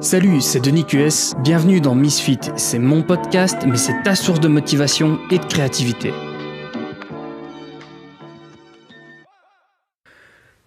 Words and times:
Salut, 0.00 0.42
c'est 0.42 0.60
Denis 0.60 0.84
QS, 0.84 1.34
bienvenue 1.42 1.80
dans 1.80 1.94
Misfit, 1.94 2.38
c'est 2.56 2.78
mon 2.78 3.02
podcast, 3.02 3.56
mais 3.66 3.78
c'est 3.78 4.02
ta 4.02 4.14
source 4.14 4.40
de 4.40 4.48
motivation 4.48 5.18
et 5.30 5.38
de 5.38 5.44
créativité. 5.46 6.12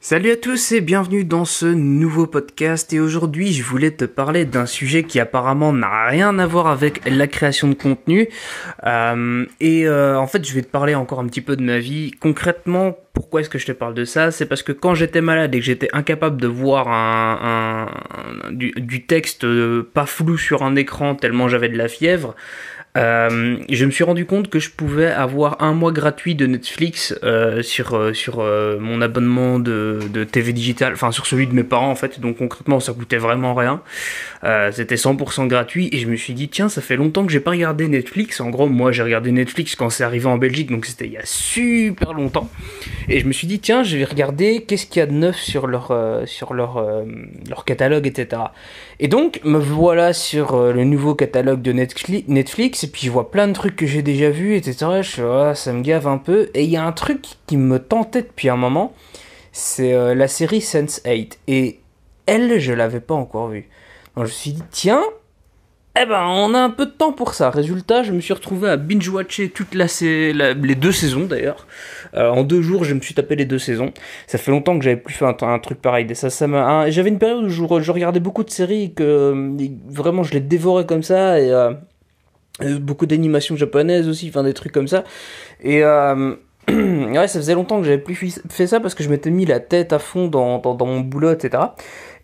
Salut 0.02 0.32
à 0.32 0.36
tous 0.36 0.72
et 0.72 0.82
bienvenue 0.82 1.26
dans 1.26 1.46
ce 1.46 1.68
nouveau 1.68 2.26
podcast. 2.26 2.92
Et 2.94 3.00
aujourd'hui 3.00 3.54
je 3.54 3.62
voulais 3.62 3.92
te 3.92 4.06
parler 4.06 4.46
d'un 4.46 4.66
sujet 4.66 5.04
qui 5.04 5.20
apparemment 5.20 5.74
n'a 5.74 6.08
rien 6.08 6.40
à 6.40 6.48
voir 6.48 6.66
avec 6.66 7.08
la 7.08 7.28
création 7.28 7.68
de 7.68 7.76
contenu. 7.76 8.30
Euh, 8.88 9.46
et 9.60 9.88
euh, 9.88 10.18
en 10.18 10.26
fait 10.26 10.44
je 10.48 10.56
vais 10.56 10.64
te 10.64 10.72
parler 10.72 10.96
encore 10.96 11.20
un 11.20 11.28
petit 11.28 11.42
peu 11.42 11.56
de 11.56 11.62
ma 11.62 11.78
vie. 11.78 12.12
Concrètement 12.20 12.96
pourquoi 13.14 13.42
est-ce 13.42 13.50
que 13.50 13.60
je 13.60 13.66
te 13.66 13.72
parle 13.72 13.94
de 13.94 14.06
ça? 14.06 14.32
C'est 14.32 14.46
parce 14.46 14.64
que 14.64 14.72
quand 14.72 14.96
j'étais 14.96 15.22
malade 15.22 15.54
et 15.54 15.60
que 15.60 15.66
j'étais 15.66 15.90
incapable 15.94 16.40
de 16.40 16.48
voir 16.48 16.88
un, 16.88 17.90
du, 18.52 19.06
texte 19.06 19.44
euh, 19.44 19.90
pas 19.94 20.06
flou 20.06 20.38
sur 20.38 20.64
un 20.64 20.76
écran 20.76 21.16
tellement 21.16 21.48
j'avais 21.48 21.70
de 21.70 21.78
la 21.78 21.88
fièvre, 21.88 22.36
euh, 22.98 23.58
je 23.70 23.86
me 23.86 23.92
suis 23.92 24.04
rendu 24.04 24.26
compte 24.26 24.50
que 24.50 24.60
je 24.60 24.72
pouvais 24.72 25.08
avoir 25.08 25.62
un 25.62 25.74
mois 25.74 25.92
gratuit 25.92 26.34
de 26.34 26.48
Netflix 26.48 27.16
euh, 27.24 27.62
sur 27.62 27.98
mon 28.80 29.02
abonnement 29.02 29.60
de, 29.60 30.00
de 30.12 30.24
TV 30.24 30.54
digital, 30.54 30.94
enfin 30.94 31.12
sur 31.12 31.26
celui 31.26 31.48
de 31.48 31.54
mes 31.54 31.64
parents 31.64 31.92
en 31.92 31.96
fait. 31.96 32.20
Donc 32.20 32.38
concrètement, 32.38 32.80
ça 32.80 32.94
coûtait 32.94 33.18
vraiment 33.18 33.54
rien. 33.54 33.82
C'était 34.72 34.96
100% 34.96 35.48
gratuit 35.48 35.90
et 35.92 36.00
je 36.00 36.08
me 36.08 36.16
suis 36.16 36.34
dit 36.34 36.50
tiens, 36.50 36.70
ça 36.70 36.82
fait 36.82 36.96
longtemps 36.96 37.26
que 37.26 37.32
j'ai 37.32 37.40
pas 37.40 37.52
regardé 37.52 37.88
Netflix. 37.88 38.40
En 38.40 38.50
gros, 38.50 38.68
moi 38.68 38.92
j'ai 38.92 39.04
regardé 39.04 39.32
Netflix 39.32 39.76
quand 39.76 39.90
c'est 39.90 40.04
arrivé 40.04 40.26
en 40.26 40.38
Belgique, 40.38 40.72
donc 40.72 40.86
c'était 40.86 41.06
il 41.06 41.14
y 41.14 41.18
a 41.18 41.26
super 41.26 42.14
longtemps. 42.14 42.50
Et 43.08 43.20
je 43.20 43.26
me 43.26 43.32
suis 43.32 43.48
dit 43.48 43.60
tiens, 43.60 43.84
je 43.84 43.98
vais 43.98 44.04
regarder 44.04 44.64
qu'est-ce 44.64 44.86
qu'il 44.86 45.00
y 45.00 45.04
a 45.04 45.06
de 45.06 45.14
neuf 45.14 45.38
sur 45.38 45.68
leur 45.68 45.94
sur 46.26 46.54
leur 46.54 46.84
leur 47.48 47.66
catalogue, 47.66 48.06
etc. 48.06 48.42
Et 49.00 49.08
donc 49.08 49.40
me 49.44 49.58
voilà 49.58 50.14
sur 50.14 50.74
le 50.74 50.84
nouveau 50.84 51.16
catalogue 51.16 51.62
de 51.62 51.72
Netflix 51.72 52.84
et 52.84 52.88
puis 52.88 53.08
je 53.08 53.12
vois 53.12 53.32
plein 53.32 53.48
de 53.48 53.54
trucs 53.54 53.76
que 53.76 53.86
j'ai 53.86 54.02
déjà 54.02 54.30
vus, 54.30 54.56
etc. 54.56 55.02
Je 55.02 55.24
ah, 55.24 55.56
ça 55.56 55.74
me 55.74 55.82
gave 55.82 56.08
un 56.08 56.18
peu. 56.18 56.50
Et 56.54 56.64
il 56.64 56.70
y 56.70 56.78
a 56.78 56.84
un 56.84 56.92
truc 56.92 57.26
qui 57.48 57.58
me 57.58 57.80
tentait 57.80 58.22
depuis 58.22 58.50
un 58.50 58.56
moment, 58.56 58.94
c'est 59.52 59.94
euh, 59.94 60.16
la 60.16 60.28
série 60.28 60.60
Sense8. 60.60 61.38
Et 61.48 61.80
elle, 62.26 62.60
je 62.60 62.74
l'avais 62.74 63.00
pas 63.00 63.16
encore 63.16 63.50
vue. 63.50 63.70
Donc 64.16 64.26
je 64.26 64.32
me 64.32 64.36
suis 64.36 64.52
dit, 64.52 64.64
tiens, 64.72 65.04
eh 65.98 66.06
ben, 66.06 66.24
on 66.28 66.54
a 66.54 66.60
un 66.60 66.70
peu 66.70 66.86
de 66.86 66.92
temps 66.92 67.12
pour 67.12 67.34
ça. 67.34 67.50
Résultat, 67.50 68.04
je 68.04 68.12
me 68.12 68.22
suis 68.22 68.34
retrouvé 68.34 68.70
à 68.70 68.78
binge-watcher 68.78 69.50
toute 69.50 69.74
la, 69.74 69.86
les 70.54 70.76
deux 70.76 70.92
saisons 70.92 71.26
d'ailleurs. 71.26 71.68
Euh, 72.14 72.30
en 72.30 72.44
deux 72.44 72.62
jours, 72.62 72.84
je 72.84 72.94
me 72.94 73.02
suis 73.02 73.16
tapé 73.16 73.36
les 73.36 73.46
deux 73.46 73.58
saisons. 73.58 73.92
Ça 74.28 74.38
fait 74.38 74.52
longtemps 74.52 74.78
que 74.78 74.86
j'avais 74.86 74.98
plus 74.98 75.14
fait 75.14 75.26
un, 75.26 75.60
truc 75.60 75.82
pareil. 75.82 76.08
Ça, 76.16 76.30
ça 76.30 76.46
J'avais 76.90 77.10
une 77.10 77.18
période 77.18 77.44
où 77.44 77.50
je, 77.50 77.92
regardais 77.92 78.20
beaucoup 78.20 78.44
de 78.44 78.52
séries 78.52 78.84
et 78.84 78.92
que 78.92 79.04
euh, 79.04 79.68
vraiment 79.90 80.24
je 80.24 80.34
les 80.34 80.40
dévorais 80.40 80.86
comme 80.86 81.04
ça 81.04 81.40
et 81.40 81.52
euh, 81.52 81.74
beaucoup 82.80 83.08
d'animations 83.08 83.56
japonaises 83.56 84.08
aussi, 84.08 84.30
enfin 84.30 84.44
des 84.44 84.54
trucs 84.54 84.72
comme 84.72 84.88
ça. 84.88 85.04
Et 85.64 85.84
ouais, 86.70 87.28
ça 87.28 87.40
faisait 87.40 87.56
longtemps 87.56 87.80
que 87.80 87.86
j'avais 87.86 87.98
plus 87.98 88.40
fait 88.50 88.68
ça 88.68 88.80
parce 88.80 88.94
que 88.94 89.04
je 89.04 89.10
m'étais 89.10 89.32
mis 89.32 89.46
la 89.46 89.60
tête 89.60 89.92
à 89.92 90.00
fond 90.00 90.28
dans 90.28 90.62
mon 90.86 91.00
boulot, 91.00 91.32
etc. 91.32 91.64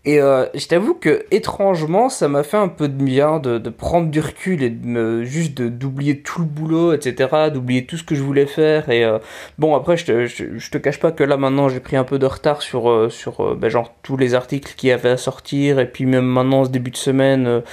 Et 0.05 0.21
euh, 0.21 0.45
je 0.53 0.67
t'avoue 0.67 0.93
que 0.93 1.25
étrangement, 1.31 2.09
ça 2.09 2.27
m'a 2.27 2.43
fait 2.43 2.57
un 2.57 2.67
peu 2.67 2.87
de 2.87 3.03
bien 3.03 3.39
de, 3.39 3.57
de 3.57 3.69
prendre 3.71 4.11
du 4.11 4.19
recul 4.19 4.61
et 4.61 4.69
de 4.69 4.85
me, 4.85 5.23
juste 5.23 5.59
d'oublier 5.59 6.19
tout 6.21 6.41
le 6.41 6.45
boulot, 6.45 6.93
etc., 6.93 7.49
d'oublier 7.51 7.87
tout 7.87 7.97
ce 7.97 8.03
que 8.03 8.13
je 8.13 8.21
voulais 8.21 8.45
faire. 8.45 8.87
Et 8.89 9.03
euh, 9.03 9.17
bon, 9.57 9.75
après, 9.75 9.97
je 9.97 10.05
te, 10.05 10.25
je, 10.27 10.69
te 10.69 10.77
cache 10.77 10.99
pas 10.99 11.11
que 11.11 11.23
là 11.23 11.37
maintenant, 11.37 11.69
j'ai 11.69 11.79
pris 11.79 11.95
un 11.97 12.03
peu 12.03 12.19
de 12.19 12.25
retard 12.27 12.61
sur 12.61 12.87
euh, 12.87 13.09
sur 13.09 13.41
euh, 13.41 13.55
ben, 13.55 13.69
genre 13.69 13.95
tous 14.03 14.15
les 14.15 14.35
articles 14.35 14.73
qui 14.77 14.91
avaient 14.91 15.09
à 15.09 15.17
sortir. 15.17 15.79
Et 15.79 15.87
puis 15.87 16.05
même 16.05 16.25
maintenant, 16.25 16.65
ce 16.65 16.69
début 16.69 16.91
de 16.91 16.97
semaine, 16.97 17.63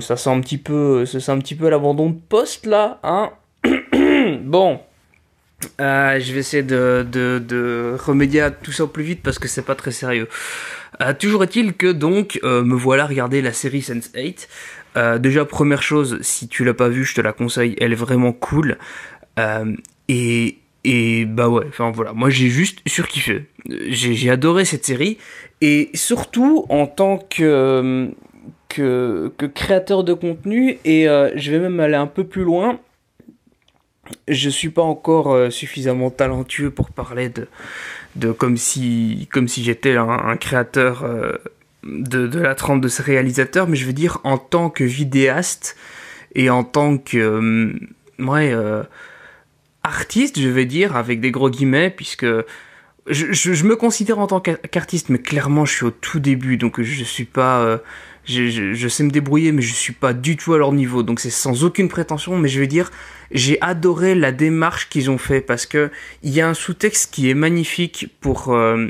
ça 0.00 0.16
sent 0.16 0.30
un 0.30 0.40
petit 0.40 0.58
peu, 0.58 1.06
ça 1.06 1.18
sent 1.18 1.32
un 1.32 1.38
petit 1.38 1.56
peu 1.56 1.68
l'abandon 1.68 2.10
de 2.10 2.18
poste 2.28 2.66
là, 2.66 3.00
hein. 3.02 3.30
bon. 4.44 4.78
Euh, 5.80 6.20
je 6.20 6.32
vais 6.32 6.40
essayer 6.40 6.62
de, 6.62 7.04
de, 7.10 7.42
de, 7.44 7.96
remédier 7.98 8.42
à 8.42 8.50
tout 8.50 8.70
ça 8.70 8.84
au 8.84 8.88
plus 8.88 9.02
vite 9.02 9.22
parce 9.22 9.38
que 9.38 9.48
c'est 9.48 9.62
pas 9.62 9.74
très 9.74 9.90
sérieux. 9.90 10.28
Euh, 11.00 11.12
toujours 11.18 11.42
est-il 11.42 11.74
que 11.74 11.90
donc 11.90 12.38
euh, 12.44 12.62
me 12.62 12.74
voilà 12.74 13.06
regarder 13.06 13.42
la 13.42 13.52
série 13.52 13.80
Sense8. 13.80 14.48
Euh, 14.96 15.18
déjà 15.18 15.44
première 15.44 15.82
chose, 15.82 16.18
si 16.22 16.48
tu 16.48 16.64
l'as 16.64 16.74
pas 16.74 16.88
vue, 16.88 17.04
je 17.04 17.14
te 17.14 17.20
la 17.20 17.32
conseille, 17.32 17.76
elle 17.80 17.92
est 17.92 17.96
vraiment 17.96 18.32
cool. 18.32 18.78
Et 20.08 20.58
et 20.84 21.24
bah 21.26 21.48
ouais, 21.48 21.66
enfin 21.68 21.90
voilà, 21.90 22.12
moi 22.12 22.30
j'ai 22.30 22.48
juste 22.48 22.80
surkiffé. 22.86 23.46
J'ai 23.88 24.30
adoré 24.30 24.64
cette 24.64 24.84
série 24.84 25.18
et 25.60 25.90
surtout 25.94 26.66
en 26.68 26.86
tant 26.86 27.18
que 27.18 28.10
que, 28.68 29.32
que 29.36 29.46
créateur 29.46 30.02
de 30.02 30.12
contenu 30.14 30.78
et 30.84 31.04
je 31.04 31.50
vais 31.50 31.58
même 31.58 31.78
aller 31.78 31.94
un 31.94 32.06
peu 32.06 32.24
plus 32.24 32.42
loin 32.42 32.80
je 34.26 34.50
suis 34.50 34.70
pas 34.70 34.82
encore 34.82 35.32
euh, 35.32 35.50
suffisamment 35.50 36.10
talentueux 36.10 36.70
pour 36.70 36.90
parler 36.90 37.28
de, 37.28 37.48
de 38.16 38.32
comme 38.32 38.56
si, 38.56 39.28
j'étais 39.46 39.96
un, 39.96 40.36
créateur 40.36 41.04
euh, 41.04 41.32
de, 41.84 42.38
la 42.38 42.54
trempe 42.54 42.80
de 42.80 42.88
ce 42.88 43.02
réalisateur, 43.02 43.68
mais 43.68 43.76
je 43.76 43.86
veux 43.86 43.92
dire 43.92 44.18
en 44.24 44.38
tant 44.38 44.70
que 44.70 44.84
vidéaste 44.84 45.76
et 46.34 46.50
en 46.50 46.64
tant 46.64 46.98
que 46.98 47.16
euh, 47.16 47.72
ouais, 48.18 48.54
artiste, 49.82 50.40
je 50.40 50.48
vais 50.48 50.66
dire, 50.66 50.96
avec 50.96 51.20
des 51.20 51.30
gros 51.30 51.50
guillemets, 51.50 51.90
puisque 51.90 52.26
je 53.10 53.64
me 53.64 53.76
considère 53.76 54.18
en 54.18 54.26
tant 54.26 54.40
qu'artiste, 54.40 55.08
mais 55.08 55.18
clairement 55.18 55.64
je 55.64 55.72
suis 55.72 55.84
au 55.86 55.90
tout 55.90 56.20
début, 56.20 56.58
donc 56.58 56.80
je 56.82 57.04
suis 57.04 57.24
pas 57.24 57.80
je, 58.28 58.74
je, 58.74 58.88
sais 58.88 59.04
me 59.04 59.10
débrouiller, 59.10 59.52
mais 59.52 59.62
je 59.62 59.72
suis 59.72 59.94
pas 59.94 60.12
du 60.12 60.36
tout 60.36 60.52
à 60.52 60.58
leur 60.58 60.72
niveau. 60.72 61.02
Donc 61.02 61.18
c'est 61.18 61.30
sans 61.30 61.64
aucune 61.64 61.88
prétention, 61.88 62.36
mais 62.36 62.48
je 62.48 62.60
veux 62.60 62.66
dire, 62.66 62.90
j'ai 63.30 63.60
adoré 63.60 64.14
la 64.14 64.32
démarche 64.32 64.88
qu'ils 64.88 65.10
ont 65.10 65.18
fait 65.18 65.40
parce 65.40 65.66
que 65.66 65.90
il 66.22 66.30
y 66.30 66.40
a 66.40 66.48
un 66.48 66.54
sous-texte 66.54 67.12
qui 67.12 67.30
est 67.30 67.34
magnifique 67.34 68.08
pour 68.20 68.52
euh, 68.52 68.86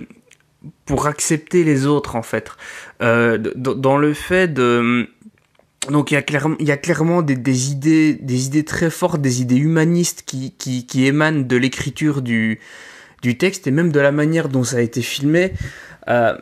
pour 0.84 1.06
accepter 1.06 1.64
les 1.64 1.86
autres 1.86 2.16
en 2.16 2.22
fait. 2.22 2.50
Euh, 3.02 3.38
dans 3.38 3.96
le 3.96 4.14
fait 4.14 4.52
de 4.52 5.08
donc 5.88 6.10
il 6.10 6.14
y 6.14 6.16
a 6.16 6.22
clairement, 6.22 6.56
il 6.58 6.66
y 6.66 6.72
a 6.72 6.76
clairement 6.76 7.22
des, 7.22 7.36
des, 7.36 7.70
idées, 7.70 8.14
des 8.14 8.46
idées 8.46 8.64
très 8.64 8.90
fortes, 8.90 9.20
des 9.20 9.40
idées 9.40 9.56
humanistes 9.56 10.22
qui, 10.26 10.52
qui, 10.58 10.86
qui 10.86 11.06
émanent 11.06 11.46
de 11.46 11.56
l'écriture 11.56 12.20
du, 12.20 12.58
du 13.22 13.38
texte 13.38 13.66
et 13.66 13.70
même 13.70 13.90
de 13.90 14.00
la 14.00 14.12
manière 14.12 14.48
dont 14.48 14.64
ça 14.64 14.78
a 14.78 14.80
été 14.80 15.02
filmé. 15.02 15.52
Euh, 16.08 16.34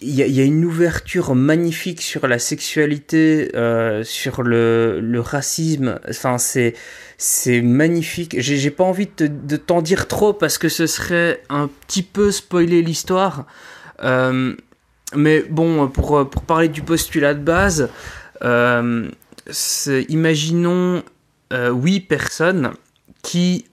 il 0.00 0.10
y, 0.10 0.22
a, 0.22 0.26
y, 0.26 0.40
a, 0.40 0.44
une 0.44 0.64
ouverture 0.64 1.34
magnifique 1.36 2.02
sur 2.02 2.26
la 2.26 2.40
sexualité, 2.40 3.50
euh, 3.54 4.02
sur 4.02 4.42
le, 4.42 5.20
racisme. 5.24 6.00
Enfin, 6.08 6.38
c'est 6.38 7.62
magnifique. 7.62 8.36
J'ai 8.40 8.70
pas 8.70 8.84
envie 8.84 9.08
de, 9.16 9.56
t'en 9.56 9.80
dire 9.80 10.08
trop 10.08 10.32
parce 10.32 10.58
que 10.58 10.68
ce 10.68 10.86
serait 10.86 11.42
un 11.50 11.68
petit 11.86 12.02
peu 12.02 12.32
spoiler 12.32 12.82
l'histoire. 12.82 13.46
Euh, 14.02 14.54
mais 15.14 15.42
bon, 15.42 15.88
pour 15.88 16.26
parler 16.46 16.68
du 16.68 16.82
postulat 16.82 17.34
de 17.34 17.40
base, 17.40 17.90
euh, 18.44 19.08
imaginons 20.08 21.02
euh, 21.52 21.70
huit 21.70 22.00
personnes 22.00 22.72
qui 23.22 23.66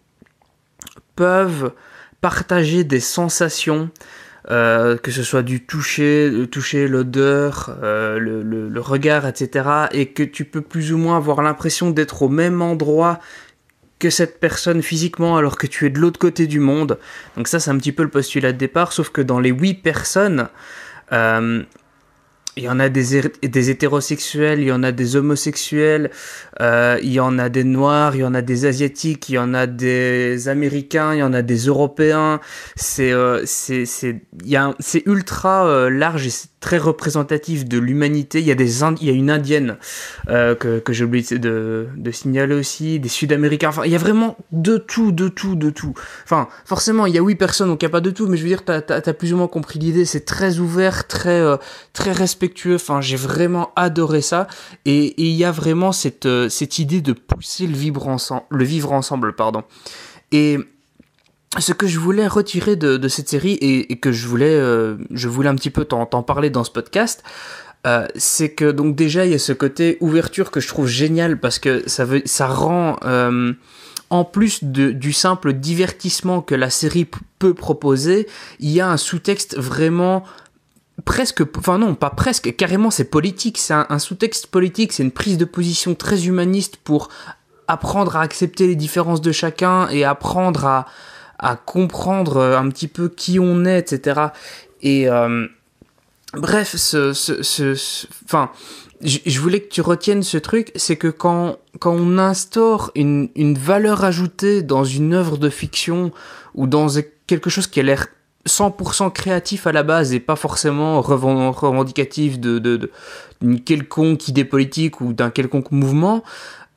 peuvent 1.15 1.73
partager 2.21 2.83
des 2.83 2.99
sensations 2.99 3.89
euh, 4.51 4.97
que 4.97 5.11
ce 5.11 5.21
soit 5.21 5.43
du 5.43 5.63
toucher, 5.63 6.29
le 6.29 6.47
toucher, 6.47 6.87
l'odeur, 6.87 7.77
euh, 7.83 8.17
le, 8.17 8.81
regard, 8.81 9.27
etc. 9.27 9.69
Et 9.91 10.07
que 10.07 10.23
tu 10.23 10.43
peux 10.43 10.61
plus 10.61 10.91
ou 10.91 10.97
moins 10.97 11.17
avoir 11.17 11.43
l'impression 11.43 11.91
d'être 11.91 12.23
au 12.23 12.29
même 12.29 12.61
endroit 12.63 13.19
que 13.99 14.09
cette 14.09 14.39
personne 14.39 14.81
physiquement 14.81 15.38
alors 15.38 15.57
que 15.57 15.67
tu 15.67 15.85
es 15.85 15.89
de 15.91 15.99
l'autre 15.99 16.19
côté 16.19 16.47
du 16.47 16.59
monde. 16.59 16.97
Donc 17.38 17.47
ça 17.47 17.59
c'est 17.59 17.69
un 17.69 17.77
petit 17.77 17.91
peu 17.91 18.01
le 18.01 18.09
postulat 18.09 18.51
de 18.51 18.57
départ, 18.57 18.91
sauf 18.91 19.09
que 19.09 19.21
dans 19.21 19.39
les 19.39 19.49
huit 19.49 19.75
personnes, 19.75 20.47
euh, 21.11 21.61
il 22.59 22.65
y 22.65 22.69
en 22.69 22.79
a 22.79 22.89
des, 22.89 23.21
des 23.41 23.69
hétérosexuels, 23.69 24.59
il 24.59 24.67
y 24.67 24.71
en 24.71 24.83
a 24.83 24.91
des 24.91 25.15
homosexuels, 25.15 26.11
euh, 26.59 27.00
il 27.01 27.13
y 27.13 27.19
en 27.21 27.39
a 27.39 27.47
des 27.47 27.63
noirs, 27.63 28.15
il 28.15 28.19
y 28.19 28.23
en 28.25 28.33
a 28.33 28.41
des 28.41 28.65
asiatiques, 28.65 29.29
il 29.29 29.35
y 29.35 29.38
en 29.38 29.53
a 29.53 29.65
des 29.65 30.50
américains, 30.50 31.13
il 31.13 31.19
y 31.19 31.23
en 31.23 31.33
a 31.33 31.41
des 31.41 31.67
européens. 31.67 32.41
C'est 32.75 33.13
euh, 33.13 33.44
c'est 33.45 33.85
c'est 33.85 34.21
il 34.44 34.50
y 34.50 34.57
a 34.57 34.75
c'est 34.79 35.03
ultra 35.06 35.67
euh, 35.67 35.89
large 35.89 36.27
très 36.59 36.77
représentatif 36.77 37.65
de 37.65 37.77
l'humanité. 37.77 38.39
Il 38.39 38.45
y 38.45 38.51
a 38.51 38.56
des 38.56 38.83
il 39.01 39.07
y 39.07 39.09
a 39.09 39.13
une 39.13 39.29
indienne 39.29 39.77
euh, 40.29 40.56
que 40.56 40.79
que 40.79 40.94
j'ai 40.94 41.06
oublié 41.06 41.38
de 41.38 41.88
de 41.95 42.11
signaler 42.11 42.56
aussi, 42.56 43.00
des 43.00 43.09
Sud-Américains. 43.09 43.69
Enfin, 43.69 43.83
il 43.85 43.91
y 43.91 43.95
a 43.95 44.00
vraiment 44.00 44.38
de 44.51 44.77
tout, 44.77 45.11
de 45.11 45.27
tout, 45.27 45.56
de 45.56 45.69
tout. 45.69 45.94
Enfin, 46.23 46.47
forcément, 46.65 47.06
il 47.06 47.15
y 47.15 47.17
a 47.17 47.21
huit 47.21 47.35
personnes, 47.35 47.69
donc 47.69 47.81
il 47.81 47.85
y 47.85 47.88
a 47.88 47.91
pas 47.91 48.01
de 48.01 48.11
tout, 48.11 48.27
mais 48.27 48.38
je 48.38 48.44
veux 48.44 48.50
dire, 48.50 48.63
t'as 48.63 48.81
t'as 48.81 49.13
plus 49.13 49.33
ou 49.33 49.38
moins 49.38 49.47
compris 49.47 49.79
l'idée. 49.79 50.06
C'est 50.06 50.25
très 50.25 50.59
ouvert, 50.59 51.07
très 51.07 51.39
euh, 51.39 51.57
très 51.94 52.11
respectueux. 52.11 52.75
Enfin, 52.75 53.01
j'ai 53.01 53.17
vraiment 53.17 53.71
adoré 53.75 54.21
ça. 54.21 54.47
Et 54.85 55.21
il 55.21 55.31
y 55.31 55.44
a 55.45 55.51
vraiment 55.51 55.91
cette 55.91 56.25
euh, 56.25 56.50
cette 56.50 56.79
idée 56.79 57.01
de 57.01 57.13
pousser 57.13 57.67
le 57.67 57.75
vivre 57.75 58.07
ensemble, 58.07 58.44
le 58.50 58.63
vivre 58.63 58.91
ensemble, 58.91 59.33
pardon. 59.33 59.63
Et 60.31 60.59
ce 61.57 61.74
que 61.74 61.88
je 61.88 62.00
voulais 62.00 62.28
retirer 62.28 62.75
de, 62.75 63.07
cette 63.07 63.30
série 63.30 63.54
et, 63.54 63.98
que 63.98 64.12
je 64.12 64.28
voulais, 64.28 64.54
euh, 64.54 64.98
je 65.12 65.28
voulais 65.28 65.50
un 65.50 65.56
petit 65.56 65.72
peu 65.72 65.86
t'en 65.86 66.06
parler 66.24 66.50
dans 66.50 66.63
ce 66.63 66.72
podcast, 66.72 67.24
euh, 67.88 68.07
c'est 68.16 68.51
que 68.51 68.72
donc 68.72 68.96
déjà 68.96 69.25
il 69.25 69.31
y 69.31 69.36
a 69.36 69.40
ce 69.40 69.54
côté 69.54 69.98
ouverture 70.01 70.51
que 70.51 70.60
je 70.60 70.68
trouve 70.68 70.88
génial 70.88 71.40
parce 71.40 71.60
que 71.60 71.84
ça 71.88 72.48
rend 72.48 72.98
euh, 73.06 73.54
en 74.10 74.25
plus 74.25 74.63
du 74.63 75.13
simple 75.13 75.54
divertissement 75.54 76.42
que 76.42 76.56
la 76.56 76.69
série 76.69 77.07
peut 77.40 77.54
proposer, 77.54 78.28
il 78.60 78.69
y 78.69 78.81
a 78.81 78.90
un 78.90 78.98
sous-texte 78.98 79.57
vraiment 79.57 80.24
presque, 81.06 81.44
enfin 81.57 81.78
non, 81.78 81.96
pas 81.96 82.10
presque, 82.10 82.56
carrément 82.56 82.92
c'est 82.92 83.06
politique, 83.06 83.57
c'est 83.57 83.74
un, 83.74 84.00
sous-texte 84.00 84.48
politique, 84.48 84.92
c'est 84.92 85.04
une 85.04 85.12
prise 85.12 85.38
de 85.38 85.46
position 85.46 85.96
très 85.96 86.28
humaniste 86.28 86.78
pour 86.78 87.10
apprendre 87.68 88.18
à 88.18 88.22
accepter 88.22 88.68
les 88.68 88.75
différences 88.75 89.22
de 89.22 89.31
chacun 89.31 89.88
et 89.90 90.04
apprendre 90.04 90.66
à, 90.66 90.86
à 91.39 91.56
comprendre 91.56 92.41
un 92.41 92.69
petit 92.69 92.88
peu 92.88 93.09
qui 93.09 93.39
on 93.39 93.65
est, 93.65 93.80
etc. 93.80 94.21
Et 94.81 95.09
euh, 95.09 95.47
bref, 96.33 96.75
ce, 96.75 97.13
ce, 97.13 97.41
ce, 97.44 98.07
enfin, 98.25 98.51
je 99.01 99.39
voulais 99.39 99.62
que 99.62 99.69
tu 99.69 99.81
retiennes 99.81 100.24
ce 100.24 100.38
truc, 100.38 100.71
c'est 100.75 100.97
que 100.97 101.07
quand, 101.07 101.57
quand 101.80 101.94
on 101.94 102.18
instaure 102.18 102.91
une, 102.95 103.30
une 103.36 103.57
valeur 103.57 104.03
ajoutée 104.03 104.62
dans 104.62 104.83
une 104.83 105.13
œuvre 105.13 105.38
de 105.38 105.50
fiction 105.50 106.12
ou 106.53 106.68
dans 106.68 106.88
quelque 107.25 107.50
chose 107.50 107.68
qui 107.68 107.80
a 107.80 107.83
l'air 107.83 108.07
100% 108.47 109.12
créatif 109.12 109.68
à 109.68 109.71
la 109.71 109.83
base 109.83 110.13
et 110.13 110.19
pas 110.19 110.36
forcément 110.36 111.01
revendicatif 111.01 112.39
de, 112.39 112.59
de, 112.59 112.91
d'une 113.41 113.62
quelconque 113.62 114.27
idée 114.27 114.45
politique 114.45 115.01
ou 115.01 115.13
d'un 115.13 115.30
quelconque 115.30 115.71
mouvement, 115.71 116.24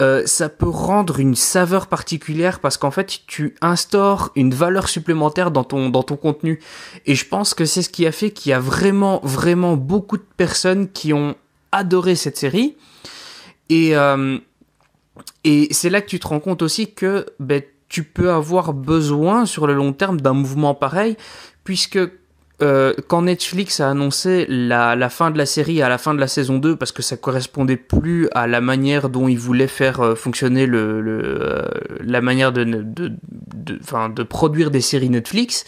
euh, 0.01 0.23
ça 0.27 0.49
peut 0.49 0.69
rendre 0.69 1.21
une 1.21 1.35
saveur 1.35 1.87
particulière 1.87 2.61
parce 2.61 2.77
qu'en 2.77 2.91
fait 2.91 3.21
tu 3.27 3.55
instaures 3.61 4.33
une 4.37 4.55
valeur 4.55 4.89
supplémentaire 4.89 5.51
dans 5.51 5.65
ton 5.65 5.91
dans 5.91 6.03
ton 6.03 6.17
contenu 6.17 6.61
et 7.07 7.15
je 7.15 7.29
pense 7.29 7.53
que 7.55 7.65
c'est 7.65 7.83
ce 7.83 7.91
qui 7.91 8.07
a 8.07 8.13
fait 8.13 8.31
qu'il 8.31 8.51
y 8.51 8.53
a 8.53 8.59
vraiment 8.59 9.21
vraiment 9.23 9.77
beaucoup 9.77 10.17
de 10.17 10.27
personnes 10.37 10.89
qui 10.89 11.13
ont 11.13 11.37
adoré 11.73 12.15
cette 12.15 12.37
série. 12.37 12.77
Et, 13.69 13.97
euh, 13.97 14.39
et 15.45 15.69
c'est 15.73 15.91
là 15.91 16.01
que 16.01 16.07
tu 16.07 16.21
te 16.21 16.29
rends 16.29 16.41
compte 16.41 16.63
aussi 16.63 16.93
que 16.93 17.27
ben, 17.41 17.63
tu 17.89 18.05
peux 18.05 18.31
avoir 18.31 18.73
besoin 18.73 19.47
sur 19.47 19.67
le 19.67 19.75
long 19.75 19.93
terme 19.93 20.21
d'un 20.21 20.35
mouvement 20.35 20.75
pareil, 20.75 21.17
puisque 21.65 21.99
euh, 22.63 22.95
quand 23.09 23.23
Netflix 23.23 23.81
a 23.81 23.91
annoncé 23.91 24.47
la, 24.49 25.09
fin 25.09 25.31
de 25.31 25.39
la 25.39 25.47
série 25.47 25.83
à 25.83 25.89
la 25.89 25.99
fin 25.99 26.15
de 26.15 26.21
la 26.21 26.29
saison 26.29 26.59
2, 26.59 26.77
parce 26.77 26.93
que 26.93 27.03
ça 27.03 27.17
correspondait 27.17 27.77
plus 27.77 28.29
à 28.33 28.47
la 28.47 28.61
manière 28.61 29.09
dont 29.09 29.27
ils 29.27 29.39
voulaient 29.39 29.67
faire 29.67 30.01
euh, 30.01 30.15
fonctionner 30.15 30.67
le, 30.67 31.01
le 31.01 31.65
la 32.01 32.21
manière 32.21 32.53
de, 32.53 32.63
de, 32.63 32.83
de, 32.83 33.11
de, 34.15 34.23
produire 34.23 34.71
des 34.71 34.81
séries 34.81 35.11
Netflix, 35.11 35.65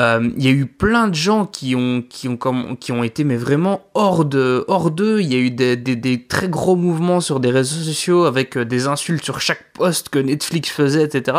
euh, 0.00 0.30
il 0.36 0.44
y 0.44 0.48
a 0.48 0.52
eu 0.52 0.66
plein 0.66 1.08
de 1.08 1.14
gens 1.14 1.44
qui 1.44 1.74
ont 1.74 2.02
qui 2.08 2.28
ont 2.28 2.38
qui 2.76 2.92
ont 2.92 3.02
été 3.02 3.24
mais 3.24 3.36
vraiment 3.36 3.82
hors 3.94 4.24
de 4.24 4.64
hors 4.68 4.92
d'eux. 4.92 5.20
Il 5.20 5.32
y 5.32 5.34
a 5.34 5.38
eu 5.38 5.50
des, 5.50 5.76
des, 5.76 6.26
très 6.26 6.48
gros 6.48 6.76
mouvements 6.76 7.20
sur 7.20 7.40
des 7.40 7.50
réseaux 7.50 7.82
sociaux 7.82 8.24
avec 8.24 8.56
euh, 8.56 8.64
des 8.64 8.86
insultes 8.86 9.24
sur 9.24 9.40
chaque 9.40 9.72
post 9.72 10.08
que 10.08 10.20
Netflix 10.20 10.68
faisait, 10.70 11.02
etc. 11.02 11.36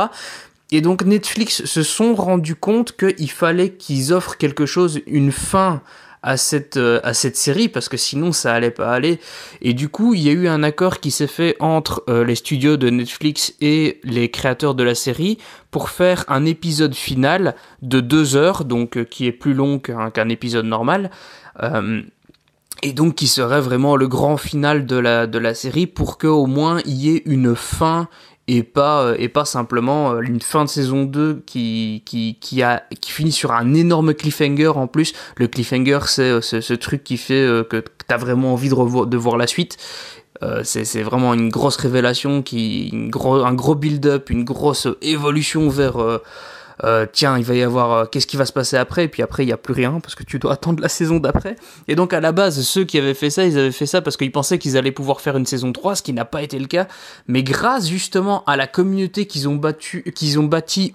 Et 0.72 0.82
donc 0.82 1.04
Netflix 1.04 1.66
se 1.66 1.84
sont 1.84 2.14
rendus 2.16 2.56
compte 2.56 2.96
qu'il 2.96 3.32
fallait 3.32 3.72
qu'ils 3.72 4.14
offrent 4.14 4.38
quelque 4.38 4.66
chose, 4.66 5.02
une 5.08 5.32
fin 5.32 5.82
à 6.22 6.38
cette 6.38 6.78
euh, 6.78 7.00
à 7.04 7.14
cette 7.14 7.38
série 7.38 7.70
parce 7.70 7.88
que 7.88 7.98
sinon 7.98 8.32
ça 8.32 8.54
allait 8.54 8.72
pas 8.72 8.92
aller. 8.92 9.20
Et 9.62 9.74
du 9.74 9.90
coup 9.90 10.14
il 10.14 10.22
y 10.22 10.30
a 10.30 10.34
eu 10.34 10.48
un 10.48 10.64
accord 10.64 11.00
qui 11.00 11.12
s'est 11.12 11.28
fait 11.28 11.56
entre 11.60 12.04
euh, 12.10 12.24
les 12.24 12.36
studios 12.36 12.78
de 12.78 12.90
Netflix 12.90 13.54
et 13.62 14.00
les 14.04 14.30
créateurs 14.30 14.76
de 14.76 14.84
la 14.84 14.96
série 14.96 15.38
pour 15.72 15.90
faire 15.90 16.26
un 16.28 16.46
épisode 16.46 16.94
final 16.94 17.56
de 17.82 18.00
deux 18.02 18.36
heures 18.36 18.66
donc 18.66 18.98
euh, 18.98 19.04
qui 19.04 19.28
est 19.28 19.32
plus 19.32 19.54
long 19.54 19.80
qu'un 19.80 20.30
épisode 20.30 20.66
normal 20.66 21.10
et 22.82 22.94
donc 22.94 23.16
qui 23.16 23.28
serait 23.28 23.60
vraiment 23.60 23.98
le 23.98 24.08
grand 24.08 24.38
final 24.38 24.86
de 24.86 24.96
la 24.96 25.28
de 25.28 25.38
la 25.38 25.54
série 25.54 25.88
pour 25.88 26.18
que 26.18 26.28
au 26.28 26.46
moins 26.46 26.80
il 26.86 26.94
y 26.94 27.16
ait 27.16 27.24
une 27.26 27.56
fin 27.56 28.08
et 28.50 28.64
pas 28.64 29.04
euh, 29.04 29.16
et 29.20 29.30
pas 29.30 29.46
simplement 29.46 30.12
euh, 30.12 30.22
une 30.22 30.42
fin 30.42 30.66
de 30.66 30.70
saison 30.70 31.04
2 31.04 31.44
qui 31.46 32.02
qui 32.06 32.38
qui 32.42 32.64
a 32.64 32.84
qui 33.00 33.12
finit 33.12 33.32
sur 33.32 33.52
un 33.52 33.74
énorme 33.76 34.14
cliffhanger 34.14 34.70
en 34.76 34.88
plus. 34.88 35.14
Le 35.38 35.48
cliffhanger 35.48 36.00
c'est 36.08 36.24
euh, 36.24 36.42
ce, 36.42 36.74
truc 36.74 37.04
qui 37.04 37.18
fait 37.18 37.46
que 37.70 37.84
t'as 38.08 38.18
vraiment 38.18 38.54
envie 38.54 38.70
de, 38.70 39.06
de 39.06 39.18
voir 39.18 39.38
la 39.38 39.48
suite. 39.48 39.78
C'est 40.64 40.86
c'est 40.86 41.04
vraiment 41.04 41.34
une 41.34 41.50
grosse 41.50 41.76
révélation 41.76 42.42
qui 42.42 42.94
un 42.94 43.54
gros 43.54 43.76
build 43.76 44.06
up 44.08 44.30
une 44.30 44.46
grosse 44.46 44.88
évolution 45.02 45.68
vers 45.70 45.98
euh, 46.02 46.24
tiens, 47.12 47.38
il 47.38 47.44
va 47.44 47.56
y 47.56 47.64
avoir 47.64 47.92
euh, 47.92 48.06
qu'est-ce 48.06 48.28
qui 48.28 48.38
va 48.38 48.46
se 48.46 48.54
passer 48.54 48.78
après, 48.78 49.06
et 49.06 49.08
puis 49.08 49.22
après 49.22 49.44
il 49.44 49.48
n'y 49.48 49.54
a 49.54 49.58
plus 49.58 49.74
rien 49.74 50.00
parce 50.00 50.16
que 50.16 50.24
tu 50.24 50.40
dois 50.40 50.54
attendre 50.60 50.82
la 50.82 50.90
saison 50.90 51.20
d'après. 51.20 51.56
Et 51.88 51.96
donc 51.96 52.14
à 52.14 52.20
la 52.20 52.32
base, 52.32 52.62
ceux 52.62 52.86
qui 52.86 52.98
avaient 52.98 53.14
fait 53.14 53.30
ça, 53.30 53.46
ils 53.46 53.58
avaient 53.58 53.72
fait 53.72 53.86
ça 53.86 54.02
parce 54.02 54.18
qu'ils 54.18 54.32
pensaient 54.32 54.58
qu'ils 54.58 54.78
allaient 54.78 54.92
pouvoir 54.92 55.22
faire 55.22 55.38
une 55.38 55.46
saison 55.46 55.72
3, 55.72 55.96
ce 55.96 56.04
qui 56.04 56.14
n'a 56.14 56.26
pas 56.26 56.42
été 56.42 56.58
le 56.60 56.68
cas. 56.68 56.88
Mais 57.28 57.44
grâce 57.44 57.88
justement 57.88 58.44
à 58.46 58.56
la 58.56 58.68
communauté 58.68 59.28
qu'ils 59.28 59.48
ont 59.50 59.56
battu, 59.56 60.04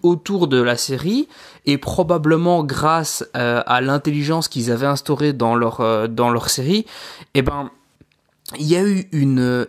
autour 0.03 0.49
de 0.49 0.61
la 0.61 0.77
série, 0.77 1.29
et 1.67 1.79
probablement 1.79 2.63
grâce 2.65 3.25
euh, 3.37 3.63
à 3.67 3.81
l'intelligence 3.81 4.49
qu'ils 4.49 4.71
avaient 4.71 4.87
instaurée 4.87 5.33
dans 5.33 5.55
leur 5.55 6.51
série, 6.51 6.87
eh 7.35 7.43
ben 7.43 7.71
il 8.59 8.67
y 8.67 8.77
a 8.77 8.83
eu 8.83 9.09
une 9.13 9.67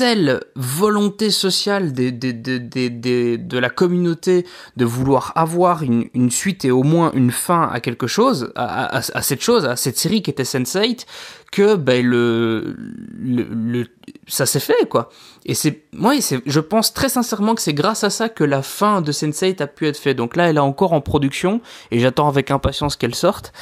telle 0.00 0.40
volonté 0.56 1.30
sociale 1.30 1.92
des, 1.92 2.10
des, 2.10 2.32
des, 2.32 3.36
de 3.36 3.58
la 3.58 3.68
communauté 3.68 4.46
de 4.78 4.86
vouloir 4.86 5.32
avoir 5.34 5.82
une, 5.82 6.06
une, 6.14 6.30
suite 6.30 6.64
et 6.64 6.70
au 6.70 6.82
moins 6.82 7.12
une 7.12 7.30
fin 7.30 7.68
à 7.70 7.80
quelque 7.80 8.06
chose, 8.06 8.50
à, 8.54 8.96
à, 8.96 9.20
cette 9.20 9.42
chose, 9.42 9.66
à 9.66 9.76
cette 9.76 9.98
série 9.98 10.22
qui 10.22 10.30
était 10.30 10.44
Sense8, 10.44 11.04
que 11.52 11.74
ben, 11.74 12.02
le, 12.02 12.74
le, 13.18 13.88
ça 14.26 14.46
s'est 14.46 14.58
fait 14.58 14.88
quoi. 14.88 15.10
Et 15.44 15.52
c'est 15.52 15.82
moi, 15.92 16.14
je 16.46 16.60
pense 16.60 16.94
très 16.94 17.10
sincèrement 17.10 17.54
que 17.54 17.60
c'est 17.60 17.74
grâce 17.74 18.02
à 18.02 18.08
ça 18.08 18.30
que 18.30 18.42
la 18.42 18.62
fin 18.62 19.02
de 19.02 19.12
Sense8 19.12 19.62
a 19.62 19.66
pu 19.66 19.86
être 19.86 19.98
faite. 19.98 20.16
Donc 20.16 20.34
là, 20.34 20.48
elle 20.48 20.56
est 20.56 20.60
encore 20.60 20.94
en 20.94 21.02
production 21.02 21.60
et 21.90 22.00
j'attends 22.00 22.28
avec 22.28 22.50
impatience 22.50 22.96
qu'elle 22.96 23.14
sorte. 23.14 23.52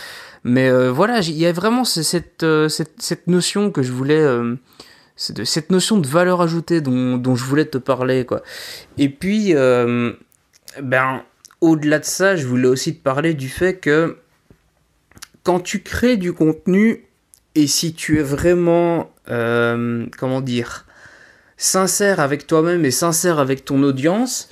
Mais 0.45 0.69
euh, 0.69 0.93
voilà, 0.93 1.19
il 1.19 1.37
y 1.37 1.47
a 1.47 1.53
vraiment 1.53 1.83
cette, 1.83 2.45
euh, 2.45 2.69
cette, 2.69 3.03
cette, 3.03 3.27
notion 3.27 3.73
que 3.73 3.83
je 3.83 3.91
voulais... 3.91 4.21
Euh, 4.21 4.55
de 5.31 5.45
cette 5.45 5.71
notion 5.71 5.99
de 5.99 6.07
valeur 6.07 6.41
ajoutée 6.41 6.81
dont, 6.81 7.35
je 7.35 7.45
voulais 7.45 7.65
te 7.65 7.79
parler. 7.79 8.27
Et 8.99 9.09
puis 9.09 9.55
euh, 9.55 10.13
ben 10.81 11.23
au-delà 11.61 11.99
de 11.99 12.05
ça, 12.05 12.37
je 12.37 12.47
voulais 12.47 12.69
aussi 12.69 12.97
te 12.97 13.03
parler 13.03 13.35
du 13.35 13.49
fait 13.49 13.79
que 13.79 14.19
quand 15.43 15.61
tu 15.61 15.83
crées 15.83 16.17
du 16.17 16.33
contenu 16.33 17.05
et 17.55 17.67
si 17.67 17.95
tu 17.95 18.21
es 18.21 18.23
vraiment 18.23 19.11
euh, 19.29 20.07
comment 20.19 20.41
dire 20.41 20.87
sincère 21.57 22.21
avec 22.21 22.47
toi-même 22.47 22.85
et 22.85 22.93
sincère 22.93 23.41
avec 23.41 23.65
ton 23.65 23.83
audience, 23.83 24.49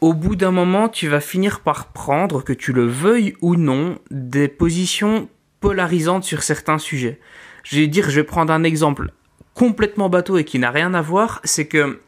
au 0.00 0.14
bout 0.14 0.34
d'un 0.34 0.50
moment, 0.50 0.88
tu 0.88 1.08
vas 1.08 1.20
finir 1.20 1.60
par 1.60 1.92
prendre, 1.92 2.42
que 2.42 2.52
tu 2.52 2.72
le 2.72 2.86
veuilles 2.86 3.34
ou 3.40 3.54
non, 3.54 3.98
des 4.10 4.48
positions 4.48 5.28
polarisantes 5.60 6.24
sur 6.24 6.42
certains 6.42 6.78
sujets. 6.78 7.20
Je 7.62 7.78
vais 7.78 7.90
je 7.92 8.16
vais 8.16 8.24
prendre 8.24 8.52
un 8.52 8.64
exemple 8.64 9.12
complètement 9.60 10.08
bateau 10.08 10.38
et 10.38 10.44
qui 10.44 10.58
n'a 10.58 10.70
rien 10.70 10.94
à 10.94 11.02
voir, 11.02 11.42
c'est 11.44 11.66
que 11.66 12.00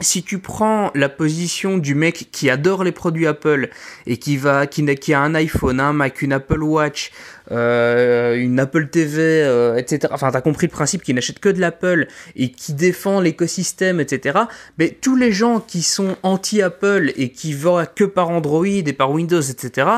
si 0.00 0.22
tu 0.22 0.38
prends 0.38 0.90
la 0.94 1.10
position 1.10 1.76
du 1.76 1.94
mec 1.94 2.30
qui 2.32 2.48
adore 2.48 2.82
les 2.82 2.92
produits 2.92 3.26
Apple 3.26 3.68
et 4.06 4.16
qui 4.16 4.38
va 4.38 4.66
qui, 4.66 5.12
a 5.12 5.20
un 5.20 5.34
iPhone, 5.34 5.80
un 5.80 5.92
Mac, 5.92 6.22
une 6.22 6.32
Apple 6.32 6.62
Watch, 6.62 7.12
euh, 7.50 8.36
une 8.36 8.58
Apple 8.58 8.88
TV, 8.88 9.20
euh, 9.20 9.76
etc. 9.76 10.10
Enfin, 10.14 10.30
t'as 10.30 10.40
compris 10.40 10.66
le 10.66 10.72
principe, 10.72 11.02
qui 11.02 11.12
n'achète 11.12 11.40
que 11.40 11.50
de 11.50 11.60
l'Apple 11.60 12.06
et 12.36 12.50
qui 12.50 12.72
défend 12.72 13.20
l'écosystème, 13.20 14.00
etc. 14.00 14.38
Mais 14.78 14.96
tous 14.98 15.14
les 15.14 15.30
gens 15.30 15.60
qui 15.60 15.82
sont 15.82 16.16
anti-Apple 16.22 17.12
et 17.16 17.28
qui 17.32 17.52
vont 17.52 17.84
que 17.94 18.04
par 18.04 18.30
Android 18.30 18.64
et 18.64 18.94
par 18.94 19.10
Windows, 19.10 19.42
etc. 19.42 19.88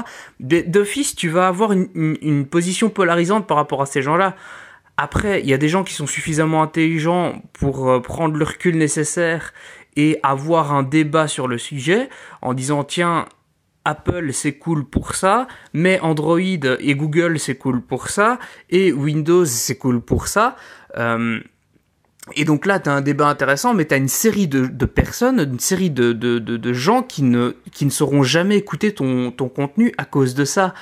D'office, 0.41 1.15
tu 1.15 1.29
vas 1.29 1.47
avoir 1.47 1.71
une 1.71 2.47
position 2.51 2.91
polarisante 2.91 3.47
par 3.47 3.59
rapport 3.59 3.81
à 3.81 3.87
ces 3.87 4.03
gens-là. 4.03 4.35
Après, 4.97 5.41
il 5.41 5.49
y 5.49 5.55
a 5.55 5.59
des 5.59 5.69
gens 5.69 5.83
qui 5.83 5.95
sont 5.95 6.07
suffisamment 6.07 6.63
intelligents 6.63 7.43
pour 7.53 7.89
euh, 7.91 8.01
prendre 8.01 8.37
le 8.37 8.45
recul 8.45 8.77
nécessaire 8.77 9.53
et 9.97 10.19
avoir 10.23 10.73
un 10.73 10.83
débat 10.83 11.29
sur 11.29 11.49
le 11.49 11.59
sujet 11.59 12.09
en 12.43 12.55
disant 12.55 12.85
tiens, 12.85 13.27
Apple 13.85 14.33
c'est 14.33 14.55
cool 14.55 14.85
pour 14.85 15.15
ça, 15.15 15.47
mais 15.73 16.01
Android 16.01 16.39
et 16.39 16.95
Google 16.95 17.39
c'est 17.39 17.57
cool 17.57 17.83
pour 17.83 18.09
ça, 18.09 18.39
et 18.71 18.93
Windows 18.93 19.45
c'est 19.45 19.77
cool 19.77 20.01
pour 20.01 20.29
ça. 20.29 20.57
Euh, 20.97 21.41
et 22.33 22.47
donc 22.47 22.65
là, 22.65 22.81
tu 22.81 22.89
as 22.89 22.93
un 22.93 23.03
débat 23.03 23.29
intéressant, 23.29 23.75
mais 23.75 23.85
tu 23.85 23.93
as 23.93 23.99
une 23.99 24.09
série 24.09 24.49
de, 24.49 24.87
personnes, 24.87 25.41
une 25.41 25.59
série 25.59 25.91
de, 25.91 26.73
gens 26.73 27.03
qui 27.03 27.23
ne, 27.23 27.55
qui 27.71 27.85
ne 27.85 27.91
sauront 27.91 28.23
jamais 28.23 28.57
écouter 28.57 28.95
ton, 28.95 29.31
ton 29.31 29.49
contenu 29.49 29.93
à 29.99 30.07
cause 30.07 30.35
de 30.35 30.47
ça. 30.47 30.73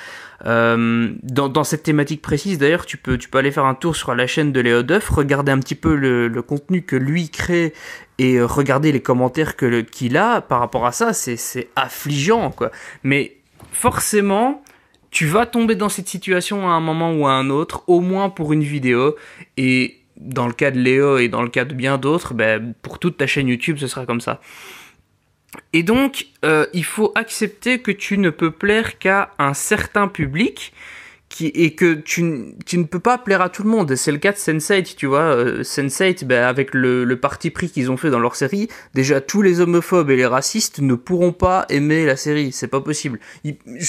Euh, 0.47 1.11
dans, 1.23 1.65
cette 1.65 1.83
thématique 1.83 2.23
précise, 2.23 2.59
d'ailleurs, 2.59 2.87
tu 2.87 2.97
peux, 2.97 3.19
tu 3.19 3.29
peux 3.29 3.39
aller 3.39 3.51
faire 3.51 3.65
un 3.65 3.75
tour 3.75 3.97
sur 3.97 4.15
la 4.15 4.29
chaîne 4.29 4.53
de 4.53 4.61
Léo 4.61 4.85
Duff, 4.85 5.09
regarder 5.09 5.51
un 5.51 5.59
petit 5.59 5.75
peu 5.75 5.97
le, 5.97 6.29
le 6.29 6.43
contenu 6.43 6.83
que 6.83 6.95
lui 6.95 7.29
crée 7.29 7.73
et 8.19 8.41
regarder 8.41 8.93
les 8.93 9.01
commentaires 9.01 9.57
que 9.57 9.81
qu'il 9.81 10.17
a 10.17 10.43
par 10.43 10.61
rapport 10.61 10.87
à 10.87 10.93
ça. 10.93 11.13
C'est 11.13 11.69
affligeant, 11.75 12.53
quoi. 12.53 12.71
Mais 13.03 13.37
forcément, 13.73 14.63
tu 15.11 15.27
vas 15.27 15.45
tomber 15.45 15.75
dans 15.75 15.89
cette 15.89 16.09
situation 16.09 16.69
à 16.69 16.73
un 16.73 16.81
moment 16.81 17.13
ou 17.13 17.27
à 17.27 17.33
un 17.33 17.51
autre, 17.51 17.83
au 17.89 18.01
moins 18.01 18.31
pour 18.31 18.53
une 18.53 18.63
vidéo. 18.63 19.17
Et 19.57 20.02
dans 20.25 20.47
le 20.47 20.53
cas 20.53 20.71
de 20.71 20.79
Léo 20.79 21.19
et 21.19 21.29
dans 21.29 21.43
le 21.43 21.49
cas 21.49 21.65
de 21.65 21.75
bien 21.75 21.99
d'autres, 21.99 22.35
ben, 22.35 22.75
pour 22.83 22.99
toute 22.99 23.17
ta 23.17 23.27
chaîne 23.27 23.49
YouTube, 23.49 23.79
ce 23.79 23.87
sera 23.87 24.07
comme 24.07 24.21
ça. 24.21 24.41
Et 25.73 25.83
donc, 25.83 26.27
euh, 26.45 26.67
il 26.73 26.85
faut 26.85 27.13
accepter 27.15 27.81
que 27.81 27.91
tu 27.91 28.19
ne 28.19 28.31
peux 28.31 28.51
plaire 28.51 28.99
qu'à 28.99 29.33
un 29.39 29.55
certain 29.55 30.09
public 30.09 30.73
qui, 31.29 31.47
et 31.47 31.75
que 31.75 31.95
tu, 31.95 32.23
ne 32.23 32.85
peux 32.85 33.01
pas 33.01 33.19
plaire 33.19 33.41
à 33.41 33.49
tout 33.49 33.63
le 33.63 33.71
monde. 33.71 33.95
C'est 33.97 34.13
le 34.13 34.19
cas 34.19 34.33
de 34.33 34.37
Sense8, 34.37 34.97
tu 34.97 35.07
vois. 35.07 35.21
Euh, 35.21 35.63
Sense8, 35.63 36.25
ben, 36.25 36.45
avec 36.45 36.75
le, 36.75 37.05
le 37.05 37.17
parti 37.21 37.51
pris 37.51 37.71
qu'ils 37.71 37.91
ont 37.91 37.97
fait 37.97 38.11
dans 38.11 38.19
leur 38.19 38.37
série, 38.37 38.69
déjà 38.95 39.21
tous 39.21 39.43
les 39.43 39.61
homophobes 39.61 40.11
et 40.11 40.17
les 40.17 40.27
racistes 40.27 40.81
ne 40.81 40.95
pourront 40.95 41.33
pas 41.33 41.67
aimer 41.69 42.05
la 42.05 42.17
série. 42.17 42.53
C'est 42.53 42.69
pas 42.69 42.81
possible. 42.81 43.19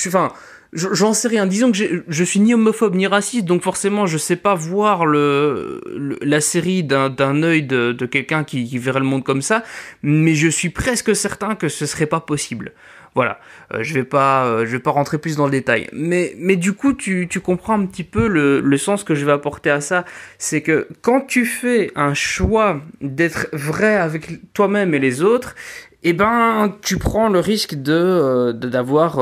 Enfin, 0.08 0.32
j'en 0.74 1.14
sais 1.14 1.28
rien. 1.28 1.46
Disons 1.46 1.72
que 1.72 2.04
je 2.08 2.24
suis 2.24 2.40
ni 2.40 2.54
homophobe 2.54 2.96
ni 2.96 3.08
raciste, 3.08 3.46
donc 3.46 3.62
forcément 3.62 4.06
je 4.06 4.18
sais 4.18 4.36
pas 4.36 4.56
voir 4.56 5.06
le, 5.06 5.82
la 6.22 6.42
série 6.42 6.84
d'un 6.84 7.44
œil 7.44 7.64
de, 7.64 7.92
de 7.92 8.06
quelqu'un 8.06 8.44
qui, 8.44 8.66
qui, 8.68 8.78
verrait 8.78 9.00
le 9.00 9.06
monde 9.06 9.24
comme 9.24 9.42
ça, 9.42 9.64
mais 10.02 10.36
je 10.36 10.48
suis 10.48 10.70
presque 10.70 11.16
certain 11.16 11.56
que 11.56 11.70
ce 11.70 11.86
serait 11.86 12.08
pas 12.08 12.20
possible. 12.20 12.74
Voilà, 13.16 13.40
euh, 13.74 13.84
je 13.84 13.94
vais 13.94 14.04
pas, 14.04 14.46
euh, 14.46 14.66
je 14.66 14.72
vais 14.72 14.80
pas 14.80 14.90
rentrer 14.90 15.20
plus 15.20 15.36
dans 15.36 15.46
le 15.46 15.52
détail. 15.52 15.88
Mais, 15.94 16.34
mais 16.40 16.56
du 16.56 16.74
coup, 16.74 16.94
tu, 16.94 17.28
tu 17.30 17.40
comprends 17.42 17.80
un 17.80 17.86
petit 17.86 18.04
peu 18.04 18.28
le, 18.28 18.60
le 18.60 18.78
sens 18.78 19.04
que 19.04 19.14
je 19.14 19.24
vais 19.24 19.32
apporter 19.32 19.70
à 19.70 19.82
ça. 19.82 20.04
C'est 20.40 20.62
que 20.62 20.88
quand 21.02 21.22
tu 21.22 21.46
fais 21.46 21.92
un 21.96 22.16
choix 22.16 22.82
d'être 23.02 23.48
vrai 23.54 23.96
avec 23.96 24.54
toi-même 24.54 24.96
et 24.96 25.00
les 25.00 25.22
autres, 25.22 25.56
eh 26.04 26.14
ben, 26.14 26.76
tu 26.82 26.98
prends 26.98 27.30
le 27.30 27.40
risque 27.40 27.76
de 27.76 27.94
euh, 27.94 28.54
d'avoir 28.54 29.20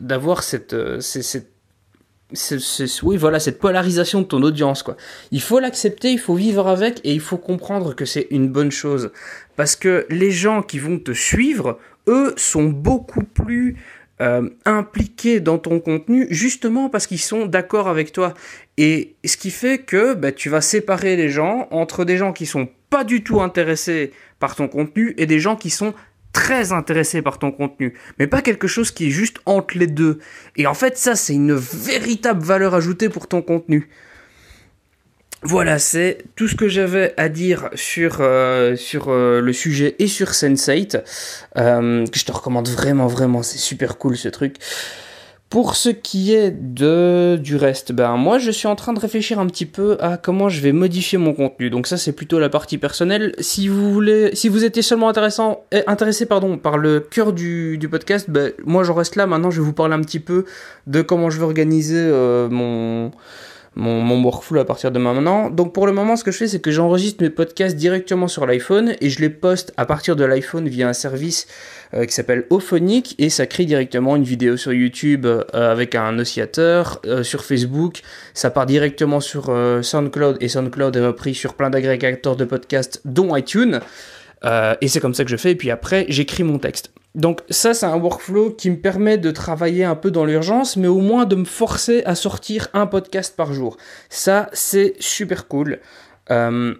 d'avoir 0.00 0.42
cette, 0.42 1.00
cette 1.00 1.56
oui, 3.02 3.16
voilà, 3.16 3.38
cette 3.38 3.60
polarisation 3.60 4.20
de 4.20 4.26
ton 4.26 4.42
audience, 4.42 4.82
quoi. 4.82 4.96
Il 5.30 5.40
faut 5.40 5.60
l'accepter, 5.60 6.10
il 6.10 6.18
faut 6.18 6.34
vivre 6.34 6.66
avec 6.66 7.00
et 7.04 7.12
il 7.12 7.20
faut 7.20 7.38
comprendre 7.38 7.94
que 7.94 8.04
c'est 8.04 8.26
une 8.30 8.48
bonne 8.48 8.72
chose. 8.72 9.12
Parce 9.54 9.76
que 9.76 10.06
les 10.10 10.32
gens 10.32 10.62
qui 10.62 10.80
vont 10.80 10.98
te 10.98 11.12
suivre, 11.12 11.78
eux, 12.08 12.34
sont 12.36 12.64
beaucoup 12.64 13.22
plus 13.22 13.76
euh, 14.20 14.48
impliqués 14.64 15.40
dans 15.40 15.58
ton 15.58 15.78
contenu, 15.78 16.26
justement 16.30 16.88
parce 16.88 17.06
qu'ils 17.06 17.20
sont 17.20 17.46
d'accord 17.46 17.86
avec 17.86 18.12
toi. 18.12 18.34
Et 18.76 19.14
ce 19.24 19.36
qui 19.36 19.50
fait 19.50 19.78
que 19.78 20.14
bah, 20.14 20.32
tu 20.32 20.48
vas 20.48 20.60
séparer 20.60 21.16
les 21.16 21.28
gens 21.28 21.68
entre 21.70 22.04
des 22.04 22.16
gens 22.16 22.32
qui 22.32 22.46
sont 22.46 22.68
pas 22.90 23.04
du 23.04 23.22
tout 23.22 23.40
intéressés 23.40 24.12
par 24.38 24.54
ton 24.54 24.68
contenu 24.68 25.14
et 25.16 25.26
des 25.26 25.40
gens 25.40 25.56
qui 25.56 25.70
sont 25.70 25.94
très 26.32 26.72
intéressé 26.72 27.22
par 27.22 27.38
ton 27.38 27.50
contenu, 27.50 27.94
mais 28.18 28.26
pas 28.26 28.42
quelque 28.42 28.66
chose 28.66 28.90
qui 28.90 29.06
est 29.06 29.10
juste 29.10 29.38
entre 29.46 29.78
les 29.78 29.86
deux. 29.86 30.18
Et 30.56 30.66
en 30.66 30.74
fait, 30.74 30.98
ça, 30.98 31.16
c'est 31.16 31.34
une 31.34 31.54
véritable 31.54 32.42
valeur 32.42 32.74
ajoutée 32.74 33.08
pour 33.08 33.26
ton 33.26 33.40
contenu. 33.40 33.88
Voilà, 35.42 35.78
c'est 35.78 36.24
tout 36.34 36.48
ce 36.48 36.54
que 36.54 36.68
j'avais 36.68 37.14
à 37.16 37.28
dire 37.28 37.70
sur, 37.74 38.18
euh, 38.20 38.74
euh, 39.06 39.40
le 39.40 39.52
sujet 39.52 39.94
et 39.98 40.08
sur 40.08 40.30
Sense8, 40.30 41.02
euh, 41.56 42.04
je 42.12 42.24
te 42.24 42.32
recommande 42.32 42.68
vraiment, 42.68 43.06
vraiment, 43.06 43.42
c'est 43.42 43.58
super 43.58 43.96
cool 43.96 44.16
ce 44.16 44.28
truc. 44.28 44.56
Pour 45.48 45.76
ce 45.76 45.90
qui 45.90 46.34
est 46.34 46.50
de 46.50 47.38
du 47.40 47.54
reste, 47.54 47.92
ben 47.92 48.16
moi 48.16 48.38
je 48.38 48.50
suis 48.50 48.66
en 48.66 48.74
train 48.74 48.92
de 48.92 48.98
réfléchir 48.98 49.38
un 49.38 49.46
petit 49.46 49.64
peu 49.64 49.96
à 50.00 50.16
comment 50.16 50.48
je 50.48 50.60
vais 50.60 50.72
modifier 50.72 51.18
mon 51.18 51.34
contenu. 51.34 51.70
Donc 51.70 51.86
ça 51.86 51.96
c'est 51.96 52.10
plutôt 52.12 52.40
la 52.40 52.48
partie 52.48 52.78
personnelle. 52.78 53.32
Si 53.38 53.68
vous 53.68 53.92
voulez, 53.92 54.34
si 54.34 54.48
vous 54.48 54.64
étiez 54.64 54.82
seulement 54.82 55.08
intéressant, 55.08 55.64
eh, 55.70 55.84
intéressé 55.86 56.26
pardon 56.26 56.58
par 56.58 56.78
le 56.78 56.98
cœur 56.98 57.32
du, 57.32 57.78
du 57.78 57.88
podcast, 57.88 58.28
ben 58.28 58.52
moi 58.64 58.82
j'en 58.82 58.94
reste 58.94 59.14
là. 59.14 59.26
Maintenant 59.28 59.52
je 59.52 59.60
vais 59.60 59.66
vous 59.66 59.72
parler 59.72 59.94
un 59.94 60.00
petit 60.00 60.18
peu 60.18 60.46
de 60.88 61.00
comment 61.00 61.30
je 61.30 61.38
vais 61.38 61.44
organiser 61.44 61.96
euh, 61.96 62.48
mon 62.48 63.12
mon, 63.76 64.00
mon 64.00 64.22
workflow 64.22 64.60
à 64.60 64.64
partir 64.64 64.90
de 64.90 64.98
maintenant. 64.98 65.50
Donc 65.50 65.72
pour 65.72 65.86
le 65.86 65.92
moment, 65.92 66.16
ce 66.16 66.24
que 66.24 66.32
je 66.32 66.38
fais, 66.38 66.48
c'est 66.48 66.60
que 66.60 66.70
j'enregistre 66.70 67.22
mes 67.22 67.30
podcasts 67.30 67.76
directement 67.76 68.26
sur 68.26 68.46
l'iPhone 68.46 68.94
et 69.00 69.10
je 69.10 69.20
les 69.20 69.28
poste 69.28 69.72
à 69.76 69.84
partir 69.84 70.16
de 70.16 70.24
l'iPhone 70.24 70.66
via 70.66 70.88
un 70.88 70.94
service 70.94 71.46
euh, 71.94 72.06
qui 72.06 72.14
s'appelle 72.14 72.46
Ophonic 72.50 73.14
et 73.18 73.28
ça 73.28 73.46
crée 73.46 73.66
directement 73.66 74.16
une 74.16 74.24
vidéo 74.24 74.56
sur 74.56 74.72
YouTube 74.72 75.26
euh, 75.26 75.42
avec 75.52 75.94
un 75.94 76.18
oscillateur, 76.18 77.00
euh, 77.06 77.22
sur 77.22 77.44
Facebook, 77.44 78.00
ça 78.34 78.50
part 78.50 78.66
directement 78.66 79.20
sur 79.20 79.54
SoundCloud 79.82 80.38
et 80.40 80.48
SoundCloud 80.48 80.96
est 80.96 81.06
repris 81.06 81.34
sur 81.34 81.54
plein 81.54 81.70
d'agrégateurs 81.70 82.36
de 82.36 82.44
podcasts 82.44 83.02
dont 83.04 83.36
iTunes. 83.36 83.80
et 84.80 84.88
c'est 84.88 85.00
comme 85.00 85.14
ça 85.14 85.24
que 85.24 85.30
je 85.30 85.36
fais 85.36 85.52
et 85.52 85.56
puis 85.56 85.70
après 85.70 86.06
j'écris 86.08 86.44
mon 86.44 86.58
texte. 86.58 86.95
Donc 87.16 87.40
ça, 87.48 87.72
c'est 87.72 87.86
un 87.86 87.96
workflow 87.96 88.50
qui 88.50 88.70
me 88.70 88.76
permet 88.76 89.16
de 89.16 89.30
travailler 89.30 89.84
un 89.84 89.96
peu 89.96 90.10
dans 90.10 90.26
l'urgence, 90.26 90.76
mais 90.76 90.86
au 90.86 91.00
moins 91.00 91.24
de 91.24 91.34
me 91.34 91.46
forcer 91.46 92.02
à 92.04 92.14
sortir 92.14 92.68
un 92.74 92.86
podcast 92.86 93.34
par 93.34 93.54
jour. 93.54 93.78
Ça, 94.10 94.50
c'est 94.52 94.94
super 95.00 95.48
cool. 95.48 95.80
Euh, 96.30 96.74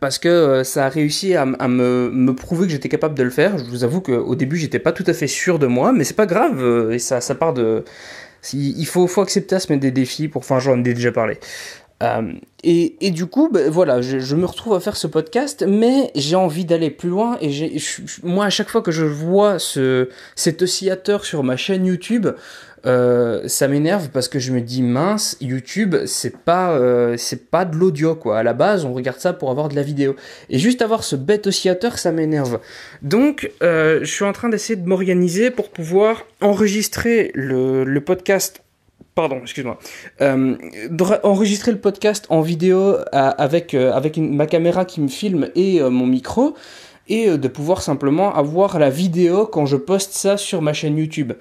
parce 0.00 0.18
que 0.18 0.28
euh, 0.28 0.64
ça 0.64 0.86
a 0.86 0.88
réussi 0.88 1.34
à, 1.34 1.44
me, 1.44 2.30
prouver 2.32 2.66
que 2.66 2.72
j'étais 2.72 2.88
capable 2.88 3.14
de 3.14 3.22
le 3.22 3.28
faire. 3.28 3.58
Je 3.58 3.64
vous 3.64 3.84
avoue 3.84 4.00
qu'au 4.00 4.34
début, 4.34 4.56
j'étais 4.56 4.78
pas 4.78 4.92
tout 4.92 5.04
à 5.06 5.12
fait 5.12 5.26
sûr 5.26 5.58
de 5.58 5.66
moi, 5.66 5.92
mais 5.92 6.04
c'est 6.04 6.16
pas 6.16 6.26
grave. 6.26 6.62
Euh, 6.62 6.92
et 6.92 6.98
ça, 6.98 7.20
ça 7.20 7.34
part 7.34 7.52
de... 7.52 7.84
Il 8.54 8.86
faut, 8.86 9.06
faut 9.06 9.20
accepter 9.20 9.56
à 9.56 9.60
se 9.60 9.70
mettre 9.70 9.82
des 9.82 9.90
défis 9.90 10.28
pour... 10.28 10.40
Enfin, 10.40 10.58
j'en 10.58 10.78
ai 10.78 10.94
déjà 10.94 11.12
parlé. 11.12 11.38
Euh, 12.02 12.32
et, 12.66 13.10
du 13.10 13.26
coup, 13.26 13.50
ben, 13.52 13.70
voilà, 13.70 14.00
je, 14.00 14.34
me 14.34 14.46
retrouve 14.46 14.74
à 14.74 14.80
faire 14.80 14.96
ce 14.96 15.06
podcast, 15.06 15.64
mais 15.68 16.10
j'ai 16.14 16.36
envie 16.36 16.64
d'aller 16.64 16.90
plus 16.90 17.10
loin. 17.10 17.36
Et 17.42 17.76
moi, 18.22 18.46
à 18.46 18.50
chaque 18.50 18.70
fois 18.70 18.80
que 18.80 18.90
je 18.90 19.04
vois 19.04 19.58
ce, 19.58 20.08
cet 20.34 20.62
oscillateur 20.62 21.24
sur 21.24 21.44
ma 21.44 21.56
chaîne 21.56 21.84
YouTube, 21.84 22.28
euh, 22.86 23.46
ça 23.48 23.68
m'énerve 23.68 24.08
parce 24.10 24.28
que 24.28 24.38
je 24.38 24.52
me 24.52 24.60
dis 24.60 24.82
mince, 24.82 25.36
YouTube, 25.40 25.96
c'est 26.06 26.36
pas, 26.38 26.72
euh, 26.72 27.16
c'est 27.18 27.50
pas 27.50 27.64
de 27.64 27.76
l'audio 27.76 28.14
quoi. 28.14 28.38
À 28.38 28.42
la 28.42 28.52
base, 28.52 28.84
on 28.84 28.92
regarde 28.92 29.18
ça 29.18 29.32
pour 29.32 29.50
avoir 29.50 29.68
de 29.68 29.74
la 29.74 29.82
vidéo. 29.82 30.16
Et 30.48 30.58
juste 30.58 30.80
avoir 30.80 31.04
ce 31.04 31.16
bête 31.16 31.46
oscillateur, 31.46 31.98
ça 31.98 32.12
m'énerve. 32.12 32.60
Donc, 33.02 33.50
je 33.60 34.04
suis 34.04 34.24
en 34.24 34.32
train 34.32 34.48
d'essayer 34.48 34.76
de 34.76 34.88
m'organiser 34.88 35.50
pour 35.50 35.68
pouvoir 35.68 36.24
enregistrer 36.40 37.30
le, 37.34 37.84
le 37.84 38.00
podcast 38.00 38.63
pardon, 39.14 39.40
excuse-moi, 39.42 39.78
euh, 40.20 40.56
enregistrer 41.22 41.72
le 41.72 41.78
podcast 41.78 42.26
en 42.30 42.40
vidéo 42.40 42.78
euh, 42.78 43.02
avec, 43.12 43.74
euh, 43.74 43.92
avec 43.92 44.16
ma 44.16 44.46
caméra 44.46 44.84
qui 44.84 45.00
me 45.00 45.08
filme 45.08 45.48
et 45.54 45.80
euh, 45.80 45.90
mon 45.90 46.06
micro, 46.06 46.54
et 47.06 47.36
de 47.36 47.48
pouvoir 47.48 47.82
simplement 47.82 48.34
avoir 48.34 48.78
la 48.78 48.88
vidéo 48.88 49.46
quand 49.46 49.66
je 49.66 49.76
poste 49.76 50.12
ça 50.12 50.38
sur 50.38 50.62
ma 50.62 50.72
chaîne 50.72 50.96
YouTube. 50.96 51.34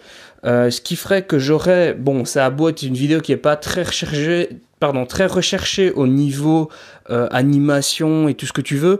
ce 0.43 0.81
qui 0.81 0.97
ferait 0.97 1.23
que 1.23 1.39
j'aurais, 1.39 1.93
bon, 1.93 2.25
ça 2.25 2.45
a 2.45 2.49
beau 2.49 2.67
être 2.67 2.83
une 2.83 2.95
vidéo 2.95 3.21
qui 3.21 3.31
est 3.31 3.37
pas 3.37 3.55
très 3.55 3.83
recherchée, 3.83 4.49
pardon, 4.81 5.05
très 5.05 5.25
recherchée 5.25 5.91
au 5.91 6.05
niveau 6.05 6.67
animation 7.09 8.27
et 8.27 8.33
tout 8.33 8.45
ce 8.45 8.51
que 8.51 8.59
tu 8.59 8.75
veux 8.75 8.99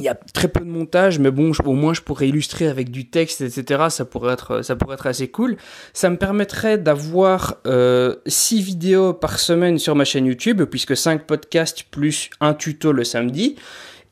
il 0.00 0.04
y 0.04 0.08
a 0.08 0.14
très 0.14 0.48
peu 0.48 0.60
de 0.60 0.70
montage, 0.70 1.18
mais 1.18 1.30
bon, 1.30 1.52
au 1.64 1.72
moins 1.74 1.94
je 1.94 2.00
pourrais 2.00 2.28
illustrer 2.28 2.66
avec 2.66 2.90
du 2.90 3.08
texte, 3.08 3.42
etc. 3.42 3.84
Ça 3.90 4.04
pourrait 4.04 4.32
être, 4.32 4.62
ça 4.62 4.74
pourrait 4.74 4.94
être 4.94 5.06
assez 5.06 5.28
cool. 5.28 5.56
Ça 5.92 6.10
me 6.10 6.16
permettrait 6.16 6.78
d'avoir 6.78 7.58
euh, 7.66 8.16
6 8.26 8.62
vidéos 8.62 9.12
par 9.12 9.38
semaine 9.38 9.78
sur 9.78 9.94
ma 9.94 10.04
chaîne 10.04 10.26
YouTube, 10.26 10.62
puisque 10.64 10.96
5 10.96 11.26
podcasts 11.26 11.84
plus 11.84 12.30
un 12.40 12.54
tuto 12.54 12.92
le 12.92 13.04
samedi. 13.04 13.56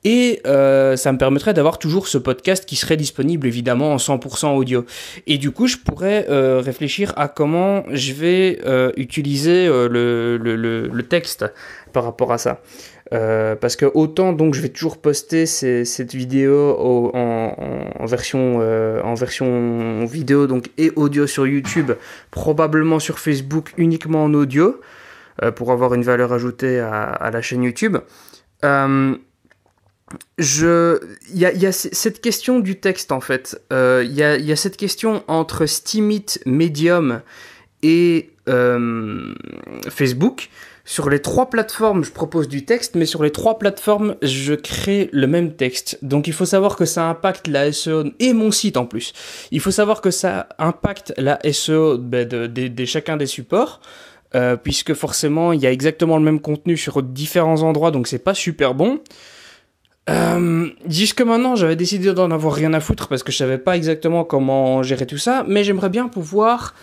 Et 0.04 0.40
euh, 0.47 0.97
ça 0.97 1.12
me 1.12 1.18
permettrait 1.18 1.54
d'avoir 1.54 1.78
toujours 1.78 2.07
ce 2.07 2.18
podcast 2.18 2.64
qui 2.64 2.76
serait 2.76 2.97
disponible 2.97 3.47
évidemment 3.47 3.92
en 3.92 3.97
100% 3.97 4.54
audio. 4.57 4.85
Et 5.26 5.38
du 5.38 5.50
coup, 5.50 5.66
je 5.66 5.76
pourrais 5.76 6.26
euh, 6.28 6.61
réfléchir 6.64 7.12
à 7.16 7.28
comment 7.28 7.83
je 7.90 8.12
vais 8.12 8.61
euh, 8.64 8.92
utiliser 8.97 9.66
le, 9.66 11.00
texte 11.09 11.47
par 11.92 12.04
rapport 12.04 12.33
à 12.33 12.38
ça. 12.38 12.61
Euh, 13.15 13.57
parce 13.57 13.75
que 13.77 13.87
autant 13.87 14.35
donc 14.35 14.53
je 14.53 14.61
vais 14.61 14.69
toujours 14.69 14.99
poster 14.99 15.47
cette 15.47 16.15
vidéo 16.15 16.77
en, 17.15 18.05
version 18.05 18.59
euh, 18.61 19.00
en 19.03 19.15
version 19.15 20.05
vidéo 20.05 20.47
donc 20.47 20.69
et 20.77 20.93
audio 20.95 21.27
sur 21.27 21.47
YouTube, 21.47 21.93
probablement 22.31 22.99
sur 22.99 23.19
Facebook 23.19 23.73
uniquement 23.79 24.25
en 24.25 24.35
audio 24.35 24.79
euh, 25.43 25.50
pour 25.50 25.73
avoir 25.73 25.95
une 25.95 26.03
valeur 26.03 26.35
ajoutée 26.35 26.81
à, 26.81 27.31
la 27.33 27.41
chaîne 27.41 27.62
YouTube. 27.62 27.97
Il 28.62 29.19
y 31.33 31.67
a, 31.67 31.73
cette 31.73 32.21
question 32.21 32.61
du 32.61 32.79
texte 32.79 33.11
en 33.11 33.21
fait. 33.21 33.59
Il 33.71 34.12
y, 34.12 34.23
a, 34.23 34.37
y, 34.37 34.53
a, 34.53 34.57
cette 34.57 34.77
question 34.77 35.25
entre 35.29 35.65
Steemit, 35.65 36.27
Medium 36.45 37.23
et 37.83 38.31
Facebook 39.88 40.50
sur 40.88 41.11
les 41.11 41.21
trois 41.21 41.50
plateformes, 41.50 42.02
je 42.02 42.11
propose 42.11 42.49
du 42.49 42.64
texte, 42.64 42.95
mais 42.95 43.04
sur 43.04 43.23
les 43.23 43.30
trois 43.30 43.59
plateformes, 43.59 44.16
je 44.23 44.54
crée 44.54 45.11
le 45.12 45.26
même 45.26 45.52
texte. 45.52 45.99
Donc 46.00 46.26
il 46.26 46.33
faut 46.33 46.47
savoir 46.47 46.76
que 46.76 46.87
ça 46.87 47.11
impacte 47.11 47.47
la 47.47 47.71
SEO 47.73 48.04
et 48.21 48.33
mon 48.33 48.50
site 48.50 48.78
en 48.78 48.87
plus. 48.87 49.12
Il 49.50 49.61
faut 49.61 49.71
savoir 49.71 50.00
que 50.00 50.11
ça 50.11 50.49
impacte 50.59 51.12
la 51.18 51.38
SEO 51.52 51.99
ben, 51.99 52.26
de, 52.26 52.85
chacun 52.87 53.18
des 53.18 53.26
supports. 53.26 53.83
Euh, 54.35 54.57
puisque 54.57 54.92
forcément 54.92 55.54
il 55.54 55.61
y 55.62 55.66
a 55.66 55.73
exactement 55.73 56.18
le 56.18 56.23
même 56.23 56.40
contenu 56.40 56.76
sur 56.76 57.02
différents 57.02 57.62
endroits 57.62 57.90
donc 57.90 58.07
c'est 58.07 58.18
pas 58.18 58.35
super 58.35 58.75
bon 58.75 59.00
Euh, 60.11 60.68
jusque 60.87 61.23
maintenant, 61.23 61.54
j'avais 61.57 61.76
décidé 61.76 62.12
d'en 62.12 62.30
avoir 62.30 62.52
rien 62.54 62.73
à 62.75 62.80
foutre 62.80 63.09
parce 63.09 63.23
que 63.23 63.33
je 63.33 63.38
savais 63.38 63.59
pas 63.59 63.76
exactement 63.76 64.25
comment 64.25 64.83
gérer 64.83 65.07
tout 65.07 65.18
ça, 65.18 65.45
mais 65.47 65.64
j'aimerais 65.64 65.90
bien 65.90 66.09
pouvoir 66.09 66.75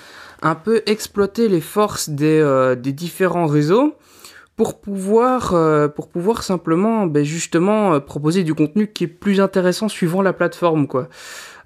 un 0.46 0.56
peu 0.56 0.84
exploiter 0.86 1.50
les 1.50 1.60
forces 1.60 2.10
des, 2.10 2.40
euh, 2.40 2.75
des 2.75 2.94
différents 2.94 3.48
réseaux 3.48 3.96
pour 4.56 4.80
pouvoir 4.80 5.54
euh, 5.54 5.90
pour 5.90 6.08
pouvoir 6.08 6.44
simplement 6.44 7.08
ben 7.08 7.25
justement 7.25 7.96
euh, 7.96 8.00
proposer 8.00 8.44
du 8.44 8.54
contenu 8.54 8.88
qui 8.88 9.04
est 9.04 9.08
plus 9.08 9.42
intéressant 9.42 9.90
suivant 9.90 10.22
la 10.22 10.32
plateforme 10.32 10.88
quoi. 10.88 11.10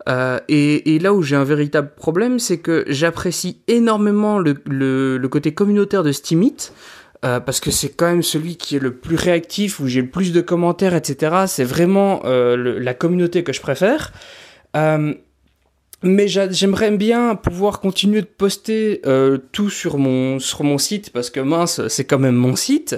Euh, 0.07 0.39
et, 0.47 0.95
et, 0.95 0.99
là 0.99 1.13
où 1.13 1.21
j'ai 1.21 1.35
un 1.35 1.43
véritable 1.43 1.91
problème, 1.93 2.39
c'est 2.39 2.57
que 2.57 2.85
j'apprécie 2.87 3.61
énormément 3.67 4.39
le, 4.39 4.55
le, 4.65 5.17
le, 5.17 5.27
côté 5.27 5.53
communautaire 5.53 6.03
de 6.03 6.11
Steamit, 6.11 6.71
euh, 7.25 7.39
parce 7.39 7.59
que 7.59 7.69
c'est 7.69 7.89
quand 7.89 8.07
même 8.07 8.23
celui 8.23 8.55
qui 8.55 8.77
est 8.77 8.79
le 8.79 8.95
plus 8.95 9.17
réactif, 9.17 9.79
où 9.79 9.87
j'ai 9.87 10.01
le 10.01 10.09
plus 10.09 10.31
de 10.31 10.41
commentaires, 10.41 10.95
etc. 10.95 11.43
C'est 11.47 11.65
vraiment 11.65 12.21
euh, 12.23 12.79
la 12.79 12.93
communauté 12.93 13.43
que 13.43 13.53
je 13.53 13.61
préfère. 13.61 14.13
Euh, 14.75 15.13
mais 16.01 16.27
j'aimerais 16.27 16.91
bien 16.91 17.35
pouvoir 17.35 17.81
continuer 17.81 18.21
de 18.21 18.27
poster 18.27 19.01
euh, 19.05 19.37
tout 19.51 19.69
sur 19.69 19.97
mon 19.97 20.39
sur 20.39 20.63
mon 20.63 20.77
site 20.77 21.11
parce 21.11 21.29
que 21.29 21.39
mince 21.39 21.85
c'est 21.89 22.05
quand 22.05 22.19
même 22.19 22.35
mon 22.35 22.55
site. 22.55 22.95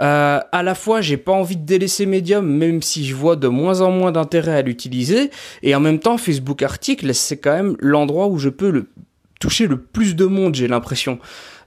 Euh, 0.00 0.40
à 0.52 0.62
la 0.62 0.74
fois 0.74 1.00
j'ai 1.00 1.16
pas 1.16 1.32
envie 1.32 1.56
de 1.56 1.64
délaisser 1.64 2.04
Medium 2.06 2.46
même 2.46 2.82
si 2.82 3.06
je 3.06 3.14
vois 3.14 3.34
de 3.34 3.48
moins 3.48 3.80
en 3.80 3.90
moins 3.90 4.12
d'intérêt 4.12 4.56
à 4.56 4.62
l'utiliser 4.62 5.30
et 5.62 5.74
en 5.74 5.80
même 5.80 5.98
temps 5.98 6.18
Facebook 6.18 6.62
article 6.62 7.14
c'est 7.14 7.38
quand 7.38 7.54
même 7.54 7.76
l'endroit 7.80 8.28
où 8.28 8.38
je 8.38 8.50
peux 8.50 8.70
le 8.70 8.88
toucher 9.40 9.66
le 9.66 9.78
plus 9.78 10.14
de 10.14 10.26
monde 10.26 10.54
j'ai 10.54 10.68
l'impression 10.68 11.18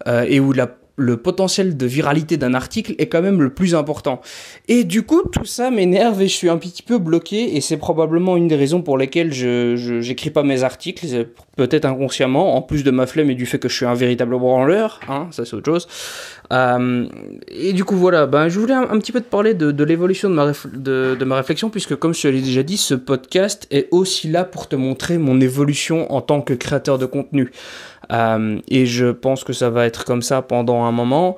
euh, 0.07 0.25
et 0.27 0.39
où 0.39 0.53
la 0.53 0.67
le 0.99 1.17
potentiel 1.17 1.77
de 1.77 1.85
viralité 1.85 2.37
d'un 2.37 2.53
article 2.53 2.93
est 2.97 3.07
quand 3.07 3.21
même 3.21 3.41
le 3.41 3.49
plus 3.51 3.73
important. 3.73 4.21
Et 4.67 4.83
du 4.83 5.03
coup, 5.03 5.23
tout 5.23 5.45
ça 5.45 5.71
m'énerve 5.71 6.21
et 6.21 6.27
je 6.27 6.33
suis 6.33 6.49
un 6.49 6.57
petit 6.57 6.83
peu 6.83 6.97
bloqué 6.97 7.55
et 7.55 7.61
c'est 7.61 7.77
probablement 7.77 8.37
une 8.37 8.47
des 8.47 8.55
raisons 8.55 8.81
pour 8.81 8.97
lesquelles 8.97 9.33
je 9.33 9.75
j'écris 10.01 10.29
pas 10.29 10.43
mes 10.43 10.63
articles, 10.63 11.05
peut-être 11.55 11.85
inconsciemment, 11.85 12.55
en 12.55 12.61
plus 12.61 12.83
de 12.83 12.91
ma 12.91 13.07
flemme 13.07 13.29
et 13.29 13.35
du 13.35 13.45
fait 13.45 13.59
que 13.59 13.69
je 13.69 13.75
suis 13.75 13.85
un 13.85 13.93
véritable 13.93 14.37
branleur, 14.37 14.99
hein, 15.07 15.27
ça 15.31 15.45
c'est 15.45 15.55
autre 15.55 15.71
chose. 15.71 15.87
Euh, 16.51 17.07
et 17.47 17.73
du 17.73 17.83
coup 17.83 17.95
voilà, 17.95 18.25
ben 18.25 18.49
je 18.49 18.59
voulais 18.59 18.73
un, 18.73 18.97
petit 18.99 19.11
peu 19.11 19.21
te 19.21 19.29
parler 19.29 19.53
de, 19.53 19.83
l'évolution 19.83 20.29
de 20.29 20.33
ma, 20.33 20.51
de, 20.73 21.15
de 21.19 21.25
ma 21.25 21.35
réflexion 21.35 21.69
puisque 21.69 21.95
comme 21.95 22.13
je 22.13 22.23
te 22.23 22.27
l'ai 22.27 22.41
déjà 22.41 22.63
dit, 22.63 22.77
ce 22.77 22.95
podcast 22.95 23.67
est 23.71 23.87
aussi 23.91 24.27
là 24.27 24.43
pour 24.43 24.67
te 24.67 24.75
montrer 24.75 25.17
mon 25.17 25.39
évolution 25.41 26.11
en 26.11 26.21
tant 26.21 26.41
que 26.41 26.53
créateur 26.53 26.97
de 26.97 27.05
contenu. 27.05 27.51
Euh, 28.11 28.59
et 28.67 28.85
je 28.85 29.07
pense 29.07 29.43
que 29.43 29.53
ça 29.53 29.69
va 29.69 29.85
être 29.85 30.03
comme 30.03 30.21
ça 30.21 30.41
pendant 30.41 30.83
un 30.83 30.88
moment. 30.91 31.37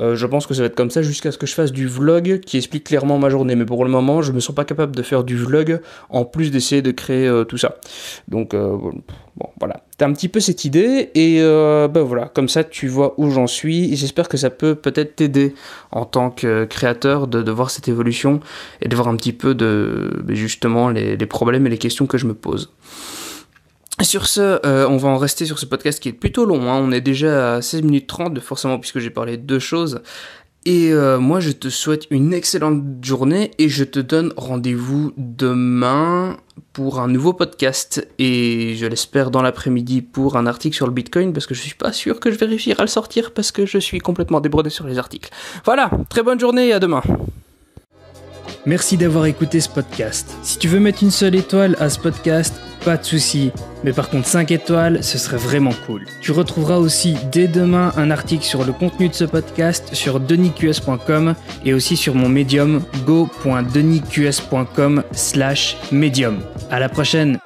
Euh, 0.00 0.16
je 0.16 0.26
pense 0.26 0.46
que 0.46 0.54
ça 0.54 0.62
va 0.62 0.66
être 0.66 0.74
comme 0.74 0.90
ça 0.90 1.02
jusqu'à 1.02 1.32
ce 1.32 1.38
que 1.38 1.46
je 1.46 1.54
fasse 1.54 1.70
du 1.70 1.86
vlog 1.86 2.40
qui 2.40 2.56
explique 2.56 2.84
clairement 2.84 3.18
ma 3.18 3.28
journée. 3.28 3.56
Mais 3.56 3.66
pour 3.66 3.84
le 3.84 3.90
moment, 3.90 4.22
je 4.22 4.32
me 4.32 4.40
sens 4.40 4.54
pas 4.54 4.64
capable 4.64 4.96
de 4.96 5.02
faire 5.02 5.24
du 5.24 5.36
vlog 5.36 5.80
en 6.08 6.24
plus 6.24 6.50
d'essayer 6.50 6.82
de 6.82 6.90
créer 6.90 7.26
euh, 7.26 7.44
tout 7.44 7.58
ça. 7.58 7.76
Donc 8.28 8.54
euh, 8.54 8.76
bon, 9.36 9.48
voilà. 9.60 9.82
T'as 9.98 10.06
un 10.06 10.12
petit 10.12 10.28
peu 10.28 10.40
cette 10.40 10.64
idée 10.64 11.10
et 11.14 11.38
ben 11.40 12.02
voilà, 12.02 12.26
comme 12.26 12.48
ça 12.48 12.64
tu 12.64 12.88
vois 12.88 13.14
où 13.18 13.30
j'en 13.30 13.46
suis. 13.46 13.92
Et 13.92 13.96
j'espère 13.96 14.28
que 14.28 14.36
ça 14.36 14.50
peut 14.50 14.74
peut-être 14.74 15.16
t'aider 15.16 15.54
en 15.92 16.04
tant 16.04 16.30
que 16.30 16.64
créateur 16.64 17.28
de, 17.28 17.50
voir 17.50 17.70
cette 17.70 17.86
évolution 17.86 18.40
et 18.80 18.88
de 18.88 18.96
voir 18.96 19.08
un 19.08 19.16
petit 19.16 19.32
peu 19.32 19.54
de 19.54 20.24
justement 20.30 20.88
les, 20.88 21.16
les 21.16 21.26
problèmes 21.26 21.66
et 21.66 21.70
les 21.70 21.78
questions 21.78 22.06
que 22.06 22.18
je 22.18 22.26
me 22.26 22.34
pose. 22.34 22.72
Sur 24.02 24.26
ce, 24.26 24.58
euh, 24.66 24.88
on 24.88 24.96
va 24.96 25.08
en 25.08 25.16
rester 25.16 25.46
sur 25.46 25.58
ce 25.58 25.66
podcast 25.66 26.00
qui 26.00 26.08
est 26.08 26.12
plutôt 26.12 26.44
long. 26.44 26.70
Hein. 26.70 26.80
On 26.82 26.90
est 26.90 27.00
déjà 27.00 27.56
à 27.56 27.62
16 27.62 27.82
minutes 27.82 28.08
30, 28.08 28.38
forcément, 28.40 28.78
puisque 28.78 28.98
j'ai 28.98 29.10
parlé 29.10 29.36
de 29.36 29.42
deux 29.42 29.58
choses. 29.58 30.02
Et 30.64 30.92
euh, 30.92 31.18
moi, 31.18 31.40
je 31.40 31.50
te 31.50 31.68
souhaite 31.68 32.06
une 32.10 32.32
excellente 32.32 32.82
journée 33.02 33.50
et 33.58 33.68
je 33.68 33.82
te 33.82 33.98
donne 33.98 34.32
rendez-vous 34.36 35.12
demain 35.16 36.36
pour 36.72 37.00
un 37.00 37.08
nouveau 37.08 37.32
podcast 37.32 38.06
et 38.18 38.74
je 38.76 38.86
l'espère 38.86 39.32
dans 39.32 39.42
l'après-midi 39.42 40.02
pour 40.02 40.36
un 40.36 40.46
article 40.46 40.76
sur 40.76 40.86
le 40.86 40.92
Bitcoin 40.92 41.32
parce 41.32 41.46
que 41.46 41.54
je 41.54 41.62
suis 41.62 41.74
pas 41.74 41.92
sûr 41.92 42.20
que 42.20 42.30
je 42.30 42.38
vais 42.38 42.46
réussir 42.46 42.78
à 42.78 42.82
le 42.82 42.88
sortir 42.88 43.32
parce 43.32 43.50
que 43.50 43.66
je 43.66 43.78
suis 43.78 43.98
complètement 43.98 44.40
débordé 44.40 44.70
sur 44.70 44.86
les 44.86 44.98
articles. 44.98 45.30
Voilà, 45.64 45.90
très 46.08 46.22
bonne 46.22 46.38
journée 46.38 46.68
et 46.68 46.72
à 46.72 46.78
demain. 46.78 47.02
Merci 48.64 48.96
d'avoir 48.96 49.26
écouté 49.26 49.60
ce 49.60 49.68
podcast. 49.68 50.36
Si 50.42 50.58
tu 50.58 50.68
veux 50.68 50.78
mettre 50.78 51.02
une 51.02 51.10
seule 51.10 51.34
étoile 51.34 51.76
à 51.80 51.90
ce 51.90 51.98
podcast, 51.98 52.54
pas 52.84 52.96
de 52.96 53.04
souci. 53.04 53.52
Mais 53.84 53.92
par 53.92 54.10
contre 54.10 54.26
5 54.26 54.50
étoiles, 54.50 55.02
ce 55.02 55.18
serait 55.18 55.36
vraiment 55.36 55.72
cool. 55.86 56.04
Tu 56.20 56.32
retrouveras 56.32 56.78
aussi 56.78 57.16
dès 57.30 57.48
demain 57.48 57.92
un 57.96 58.10
article 58.10 58.44
sur 58.44 58.64
le 58.64 58.72
contenu 58.72 59.08
de 59.08 59.14
ce 59.14 59.24
podcast 59.24 59.94
sur 59.94 60.20
denisqs.com 60.20 61.34
et 61.64 61.74
aussi 61.74 61.96
sur 61.96 62.14
mon 62.14 62.28
médium 62.28 62.82
go.denisqs.com 63.06 65.02
slash 65.12 65.76
médium. 65.90 66.40
À 66.70 66.78
la 66.80 66.88
prochaine 66.88 67.38